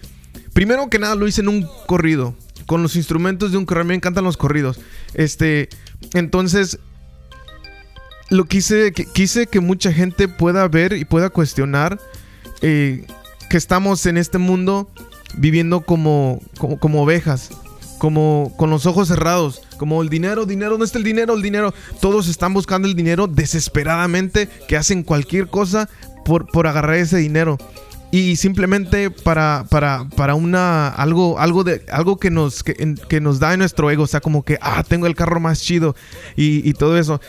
primero 0.53 0.89
que 0.89 0.99
nada 0.99 1.15
lo 1.15 1.27
hice 1.27 1.39
en 1.41 1.47
un 1.47 1.67
corrido, 1.87 2.35
con 2.65 2.81
los 2.83 2.95
instrumentos 2.95 3.51
de 3.51 3.57
un 3.57 3.65
corrido. 3.65 3.81
A 3.81 3.85
mí 3.85 3.89
me 3.89 3.95
encantan 3.95 4.23
los 4.25 4.35
corridos. 4.37 4.79
Este, 5.13 5.69
entonces, 6.13 6.79
lo 8.29 8.45
quise, 8.45 8.91
quise 8.91 9.47
que 9.47 9.59
mucha 9.59 9.91
gente 9.91 10.27
pueda 10.27 10.67
ver 10.67 10.93
y 10.93 11.05
pueda 11.05 11.29
cuestionar 11.29 11.99
eh, 12.61 13.05
que 13.49 13.57
estamos 13.57 14.05
en 14.05 14.17
este 14.17 14.37
mundo 14.37 14.89
viviendo 15.37 15.81
como, 15.81 16.41
como, 16.57 16.79
como 16.79 17.03
ovejas, 17.03 17.51
como 17.97 18.53
con 18.57 18.69
los 18.69 18.85
ojos 18.85 19.07
cerrados, 19.09 19.61
como 19.77 20.01
el 20.01 20.09
dinero, 20.09 20.45
dinero, 20.45 20.71
¿dónde 20.71 20.85
está 20.85 20.97
el 20.97 21.03
dinero? 21.03 21.35
El 21.35 21.41
dinero. 21.41 21.73
Todos 22.01 22.27
están 22.27 22.53
buscando 22.53 22.87
el 22.87 22.95
dinero 22.95 23.27
desesperadamente, 23.27 24.49
que 24.67 24.77
hacen 24.77 25.03
cualquier 25.03 25.47
cosa 25.47 25.89
por, 26.23 26.47
por 26.47 26.67
agarrar 26.67 26.95
ese 26.95 27.17
dinero. 27.17 27.57
Y 28.11 28.37
simplemente 28.37 29.11
para, 29.11 29.65
para, 29.69 30.07
para 30.15 30.35
una 30.35 30.87
algo, 30.87 31.37
algo 31.37 31.65
de 31.65 31.83
algo 31.91 32.17
que 32.17 32.31
nos, 32.31 32.63
que, 32.63 32.95
que 33.09 33.19
nos 33.19 33.39
da 33.39 33.53
en 33.53 33.59
nuestro 33.59 33.91
ego. 33.91 34.03
O 34.03 34.07
sea, 34.07 34.21
como 34.21 34.43
que 34.43 34.57
ah, 34.61 34.83
tengo 34.87 35.05
el 35.05 35.15
carro 35.15 35.41
más 35.41 35.61
chido 35.61 35.95
y, 36.37 36.67
y 36.67 36.73
todo 36.73 36.97
eso. 36.97 37.19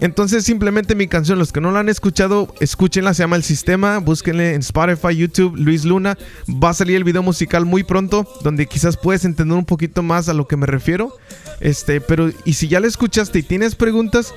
Entonces, 0.00 0.44
simplemente 0.44 0.94
mi 0.94 1.06
canción, 1.06 1.38
los 1.38 1.52
que 1.52 1.60
no 1.60 1.70
la 1.72 1.80
han 1.80 1.88
escuchado, 1.88 2.52
escúchenla, 2.60 3.14
se 3.14 3.22
llama 3.22 3.36
El 3.36 3.42
Sistema, 3.44 3.98
búsquenle 3.98 4.54
en 4.54 4.60
Spotify, 4.60 5.16
YouTube, 5.16 5.56
Luis 5.56 5.84
Luna. 5.84 6.18
Va 6.50 6.70
a 6.70 6.74
salir 6.74 6.96
el 6.96 7.04
video 7.04 7.22
musical 7.22 7.64
muy 7.64 7.84
pronto, 7.84 8.28
donde 8.42 8.66
quizás 8.66 8.96
puedes 8.96 9.24
entender 9.24 9.56
un 9.56 9.64
poquito 9.64 10.02
más 10.02 10.28
a 10.28 10.34
lo 10.34 10.46
que 10.46 10.56
me 10.56 10.66
refiero. 10.66 11.16
Este, 11.60 12.00
pero, 12.00 12.30
y 12.44 12.54
si 12.54 12.68
ya 12.68 12.80
la 12.80 12.86
escuchaste 12.88 13.38
y 13.38 13.42
tienes 13.42 13.74
preguntas, 13.76 14.34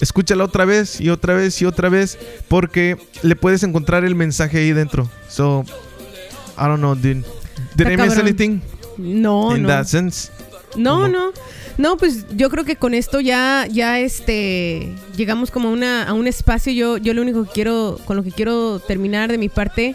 escúchala 0.00 0.44
otra 0.44 0.64
vez 0.64 1.00
y 1.00 1.10
otra 1.10 1.34
vez 1.34 1.60
y 1.60 1.66
otra 1.66 1.88
vez, 1.88 2.16
porque 2.48 2.96
le 3.22 3.36
puedes 3.36 3.62
encontrar 3.62 4.04
el 4.04 4.14
mensaje 4.14 4.58
ahí 4.58 4.72
dentro. 4.72 5.10
So, 5.28 5.64
I 6.56 6.62
don't 6.64 6.78
know, 6.78 6.94
dude. 6.94 7.24
Did 7.74 7.88
I 7.88 7.96
miss 7.96 8.16
anything 8.16 8.60
No, 8.96 9.54
in 9.56 9.62
no. 9.62 9.68
that 9.68 9.84
sense? 9.86 10.30
No, 10.76 10.92
¿Cómo? 11.02 11.08
no. 11.08 11.32
No, 11.80 11.96
pues 11.96 12.26
yo 12.36 12.50
creo 12.50 12.64
que 12.66 12.76
con 12.76 12.92
esto 12.92 13.20
ya, 13.20 13.66
ya 13.70 13.98
este, 14.00 14.92
llegamos 15.16 15.50
como 15.50 15.70
a 15.70 15.72
una, 15.72 16.02
a 16.02 16.12
un 16.12 16.26
espacio. 16.26 16.72
Yo, 16.74 16.98
yo 16.98 17.14
lo 17.14 17.22
único 17.22 17.44
que 17.44 17.50
quiero, 17.52 17.98
con 18.04 18.18
lo 18.18 18.22
que 18.22 18.30
quiero 18.32 18.80
terminar 18.80 19.30
de 19.30 19.38
mi 19.38 19.48
parte. 19.48 19.94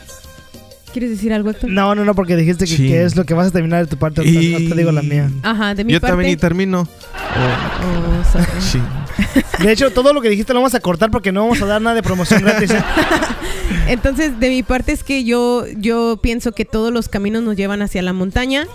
¿Quieres 0.94 1.12
decir 1.12 1.32
algo, 1.32 1.52
Héctor? 1.52 1.70
No, 1.70 1.94
no, 1.94 2.04
no, 2.04 2.16
porque 2.16 2.36
dijiste 2.36 2.66
que, 2.66 2.76
Sí. 2.76 2.88
que 2.88 3.04
es 3.04 3.16
lo 3.16 3.24
que 3.26 3.36
vas 3.36 3.50
a 3.50 3.52
terminar 3.52 3.84
de 3.84 3.88
tu 3.90 3.98
parte. 3.98 4.26
Y- 4.28 4.54
ahorita 4.54 4.74
te 4.74 4.80
digo 4.80 4.92
la 4.92 5.04
mía. 5.04 5.30
Ajá, 5.44 5.76
de 5.76 5.84
mi 5.84 5.94
Yo 5.94 6.02
parte. 6.02 6.14
también 6.14 6.32
y 6.32 6.38
termino. 6.38 6.82
Oh. 6.82 8.40
Sí. 8.60 8.80
De 9.64 9.72
hecho, 9.72 9.92
todo 9.92 10.12
lo 10.12 10.22
que 10.22 10.30
dijiste 10.30 10.54
lo 10.54 10.60
vamos 10.62 10.74
a 10.74 10.80
cortar 10.80 11.12
porque 11.12 11.32
no 11.32 11.42
vamos 11.44 11.62
a 11.62 11.66
dar 11.68 11.82
nada 11.82 11.96
de 11.96 12.02
promoción 12.04 12.42
gratis. 12.42 12.72
¿eh? 12.72 12.84
Entonces, 13.88 14.40
de 14.40 14.50
mi 14.50 14.64
parte 14.64 14.92
es 14.92 15.04
que 15.04 15.24
yo, 15.24 15.66
yo 15.78 16.18
pienso 16.22 16.52
que 16.54 16.66
todos 16.66 16.92
los 16.92 17.08
caminos 17.10 17.44
nos 17.44 17.56
llevan 17.56 17.82
hacia 17.84 18.02
la 18.02 18.12
montaña. 18.12 18.66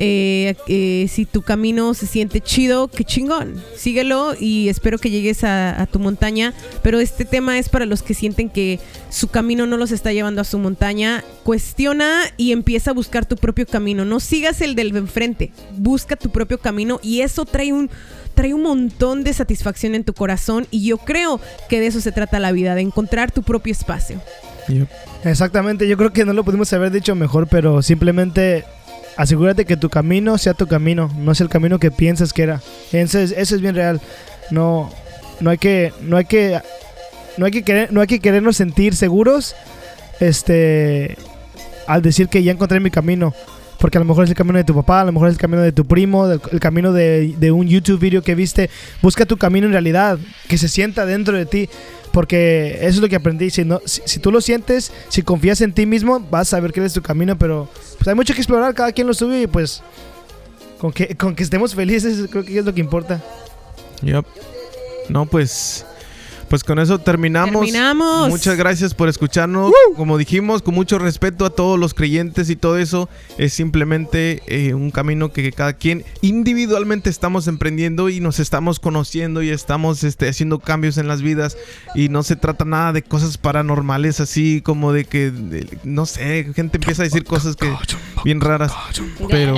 Eh, 0.00 0.54
eh, 0.68 1.06
si 1.08 1.26
tu 1.26 1.42
camino 1.42 1.92
se 1.92 2.06
siente 2.06 2.40
chido, 2.40 2.88
qué 2.88 3.04
chingón. 3.04 3.60
Síguelo 3.76 4.34
y 4.38 4.68
espero 4.68 4.98
que 4.98 5.10
llegues 5.10 5.42
a, 5.42 5.80
a 5.82 5.86
tu 5.86 5.98
montaña. 5.98 6.54
Pero 6.82 7.00
este 7.00 7.24
tema 7.24 7.58
es 7.58 7.68
para 7.68 7.84
los 7.84 8.02
que 8.02 8.14
sienten 8.14 8.48
que 8.48 8.78
su 9.10 9.28
camino 9.28 9.66
no 9.66 9.76
los 9.76 9.90
está 9.90 10.12
llevando 10.12 10.40
a 10.40 10.44
su 10.44 10.58
montaña. 10.58 11.24
Cuestiona 11.42 12.22
y 12.36 12.52
empieza 12.52 12.92
a 12.92 12.94
buscar 12.94 13.26
tu 13.26 13.36
propio 13.36 13.66
camino. 13.66 14.04
No 14.04 14.20
sigas 14.20 14.60
el 14.60 14.76
del 14.76 14.96
enfrente. 14.96 15.50
Busca 15.76 16.14
tu 16.16 16.30
propio 16.30 16.58
camino 16.58 17.00
y 17.02 17.20
eso 17.22 17.44
trae 17.44 17.72
un 17.72 17.90
trae 18.34 18.54
un 18.54 18.62
montón 18.62 19.24
de 19.24 19.32
satisfacción 19.32 19.96
en 19.96 20.04
tu 20.04 20.14
corazón 20.14 20.68
y 20.70 20.86
yo 20.86 20.98
creo 20.98 21.40
que 21.68 21.80
de 21.80 21.88
eso 21.88 22.00
se 22.00 22.12
trata 22.12 22.38
la 22.38 22.52
vida, 22.52 22.76
de 22.76 22.82
encontrar 22.82 23.32
tu 23.32 23.42
propio 23.42 23.72
espacio. 23.72 24.22
Yep. 24.68 24.88
Exactamente, 25.24 25.88
yo 25.88 25.96
creo 25.96 26.12
que 26.12 26.24
no 26.24 26.32
lo 26.32 26.44
pudimos 26.44 26.72
haber 26.72 26.92
dicho 26.92 27.16
mejor, 27.16 27.48
pero 27.48 27.82
simplemente 27.82 28.64
asegúrate 29.18 29.66
que 29.66 29.76
tu 29.76 29.90
camino 29.90 30.38
sea 30.38 30.54
tu 30.54 30.66
camino, 30.66 31.10
no 31.18 31.32
es 31.32 31.40
el 31.42 31.48
camino 31.50 31.78
que 31.78 31.90
piensas 31.90 32.32
que 32.32 32.44
era. 32.44 32.62
Eso 32.92 33.18
es, 33.18 33.32
eso 33.32 33.54
es 33.56 33.60
bien 33.60 33.74
real. 33.74 34.00
No, 34.50 34.90
no 35.40 35.50
hay 35.50 35.58
que, 35.58 35.92
no 36.00 36.16
hay 36.16 36.24
que, 36.24 36.58
no 37.36 37.44
hay 37.44 37.52
que 37.52 37.62
querer, 37.62 37.92
no 37.92 38.00
hay 38.00 38.06
que 38.06 38.20
querernos 38.20 38.56
sentir 38.56 38.94
seguros, 38.94 39.54
este, 40.20 41.16
al 41.86 42.00
decir 42.02 42.28
que 42.28 42.42
ya 42.42 42.52
encontré 42.52 42.80
mi 42.80 42.90
camino. 42.90 43.34
Porque 43.78 43.96
a 43.96 44.00
lo 44.00 44.04
mejor 44.06 44.24
es 44.24 44.30
el 44.30 44.36
camino 44.36 44.58
de 44.58 44.64
tu 44.64 44.74
papá, 44.74 45.02
a 45.02 45.04
lo 45.04 45.12
mejor 45.12 45.28
es 45.28 45.34
el 45.34 45.40
camino 45.40 45.62
de 45.62 45.70
tu 45.70 45.84
primo, 45.84 46.26
del- 46.26 46.40
el 46.50 46.58
camino 46.58 46.92
de, 46.92 47.34
de 47.38 47.52
un 47.52 47.68
YouTube 47.68 48.00
video 48.00 48.22
que 48.22 48.34
viste. 48.34 48.70
Busca 49.02 49.24
tu 49.24 49.36
camino 49.36 49.66
en 49.66 49.72
realidad, 49.72 50.18
que 50.48 50.58
se 50.58 50.66
sienta 50.68 51.06
dentro 51.06 51.36
de 51.36 51.46
ti. 51.46 51.68
Porque 52.12 52.78
eso 52.80 52.88
es 52.88 52.98
lo 52.98 53.08
que 53.08 53.16
aprendí. 53.16 53.50
Si, 53.50 53.64
no, 53.64 53.80
si, 53.84 54.18
tú 54.18 54.32
lo 54.32 54.40
sientes, 54.40 54.92
si 55.08 55.22
confías 55.22 55.60
en 55.60 55.72
ti 55.72 55.86
mismo, 55.86 56.20
vas 56.20 56.48
a 56.48 56.56
saber 56.56 56.72
que 56.72 56.84
es 56.84 56.92
tu 56.92 57.02
camino. 57.02 57.38
Pero 57.38 57.68
pues 57.96 58.08
hay 58.08 58.14
mucho 58.14 58.34
que 58.34 58.40
explorar, 58.40 58.74
cada 58.74 58.92
quien 58.92 59.06
lo 59.06 59.14
sube 59.14 59.42
y 59.42 59.46
pues 59.46 59.82
con 60.78 60.92
que, 60.92 61.16
con 61.16 61.34
que 61.34 61.42
estemos 61.42 61.74
felices 61.74 62.28
creo 62.30 62.44
que 62.44 62.58
es 62.58 62.64
lo 62.64 62.74
que 62.74 62.80
importa. 62.80 63.22
Yep. 64.02 64.24
No, 65.08 65.26
pues. 65.26 65.84
Pues 66.48 66.64
con 66.64 66.78
eso 66.78 66.98
terminamos. 66.98 67.52
Terminamos. 67.66 68.28
Muchas 68.30 68.56
gracias 68.56 68.94
por 68.94 69.08
escucharnos. 69.08 69.70
Como 69.96 70.16
dijimos, 70.16 70.62
con 70.62 70.74
mucho 70.74 70.98
respeto 70.98 71.44
a 71.44 71.50
todos 71.50 71.78
los 71.78 71.92
creyentes 71.92 72.48
y 72.48 72.56
todo 72.56 72.78
eso, 72.78 73.08
es 73.36 73.52
simplemente 73.52 74.42
eh, 74.46 74.72
un 74.74 74.90
camino 74.90 75.30
que 75.32 75.52
cada 75.52 75.74
quien 75.74 76.04
individualmente 76.22 77.10
estamos 77.10 77.48
emprendiendo 77.48 78.08
y 78.08 78.20
nos 78.20 78.38
estamos 78.40 78.80
conociendo 78.80 79.42
y 79.42 79.50
estamos 79.50 80.04
este, 80.04 80.28
haciendo 80.28 80.58
cambios 80.58 80.96
en 80.96 81.06
las 81.08 81.20
vidas. 81.20 81.56
Y 81.94 82.08
no 82.08 82.22
se 82.22 82.36
trata 82.36 82.64
nada 82.64 82.92
de 82.92 83.02
cosas 83.02 83.36
paranormales, 83.36 84.20
así 84.20 84.62
como 84.62 84.92
de 84.92 85.04
que, 85.04 85.30
de- 85.30 85.78
no 85.84 86.06
sé, 86.06 86.50
gente 86.54 86.78
empieza 86.78 87.02
a 87.02 87.04
decir 87.04 87.24
cosas 87.24 87.56
que 87.56 87.70
bien 88.24 88.40
raras. 88.40 88.72
Pero, 89.28 89.54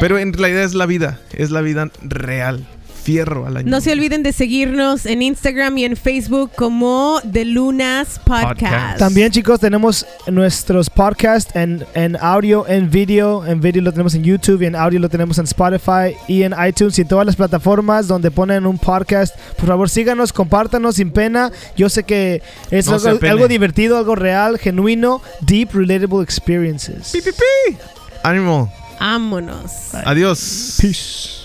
pero 0.00 0.18
en 0.18 0.32
realidad 0.32 0.62
es 0.62 0.74
la 0.74 0.86
vida, 0.86 1.20
es 1.34 1.50
la 1.50 1.60
vida 1.60 1.90
real, 2.02 2.66
fierro 3.00 3.46
al 3.46 3.56
año. 3.56 3.70
No 3.70 3.80
se 3.80 3.92
olviden 3.92 4.22
de 4.22 4.32
seguirnos 4.32 5.06
en 5.06 5.22
Instagram 5.22 5.78
y 5.78 5.84
en 5.84 5.96
Facebook 5.96 6.50
como 6.56 7.20
The 7.32 7.44
Lunas 7.44 8.18
Podcast. 8.24 8.60
Podcast. 8.60 8.98
También, 8.98 9.30
chicos, 9.32 9.60
tenemos 9.60 10.06
nuestros 10.26 10.90
podcasts 10.90 11.54
en, 11.56 11.84
en 11.94 12.16
audio, 12.20 12.66
en 12.68 12.90
video. 12.90 13.44
En 13.46 13.60
video 13.60 13.82
lo 13.82 13.92
tenemos 13.92 14.14
en 14.14 14.24
YouTube 14.24 14.62
y 14.62 14.66
en 14.66 14.76
audio 14.76 15.00
lo 15.00 15.08
tenemos 15.08 15.38
en 15.38 15.44
Spotify 15.44 16.14
y 16.28 16.42
en 16.42 16.54
iTunes 16.66 16.98
y 16.98 17.02
en 17.02 17.08
todas 17.08 17.26
las 17.26 17.36
plataformas 17.36 18.06
donde 18.06 18.30
ponen 18.30 18.66
un 18.66 18.78
podcast. 18.78 19.36
Por 19.56 19.66
favor, 19.66 19.88
síganos, 19.88 20.32
compártanos 20.32 20.96
sin 20.96 21.10
pena. 21.10 21.50
Yo 21.76 21.88
sé 21.88 22.04
que 22.04 22.42
es 22.70 22.86
No 22.86 22.98
algo 23.28 23.48
divertido, 23.48 23.98
algo 23.98 24.14
real, 24.14 24.58
genuino, 24.58 25.22
deep, 25.40 25.70
relatable 25.72 26.22
experiences. 26.22 27.10
Pi, 27.12 27.20
pi, 27.20 27.30
pi. 27.30 27.76
Ánimo. 28.22 28.72
Vámonos. 29.00 29.94
Adiós. 30.04 30.76
Peace. 30.80 31.39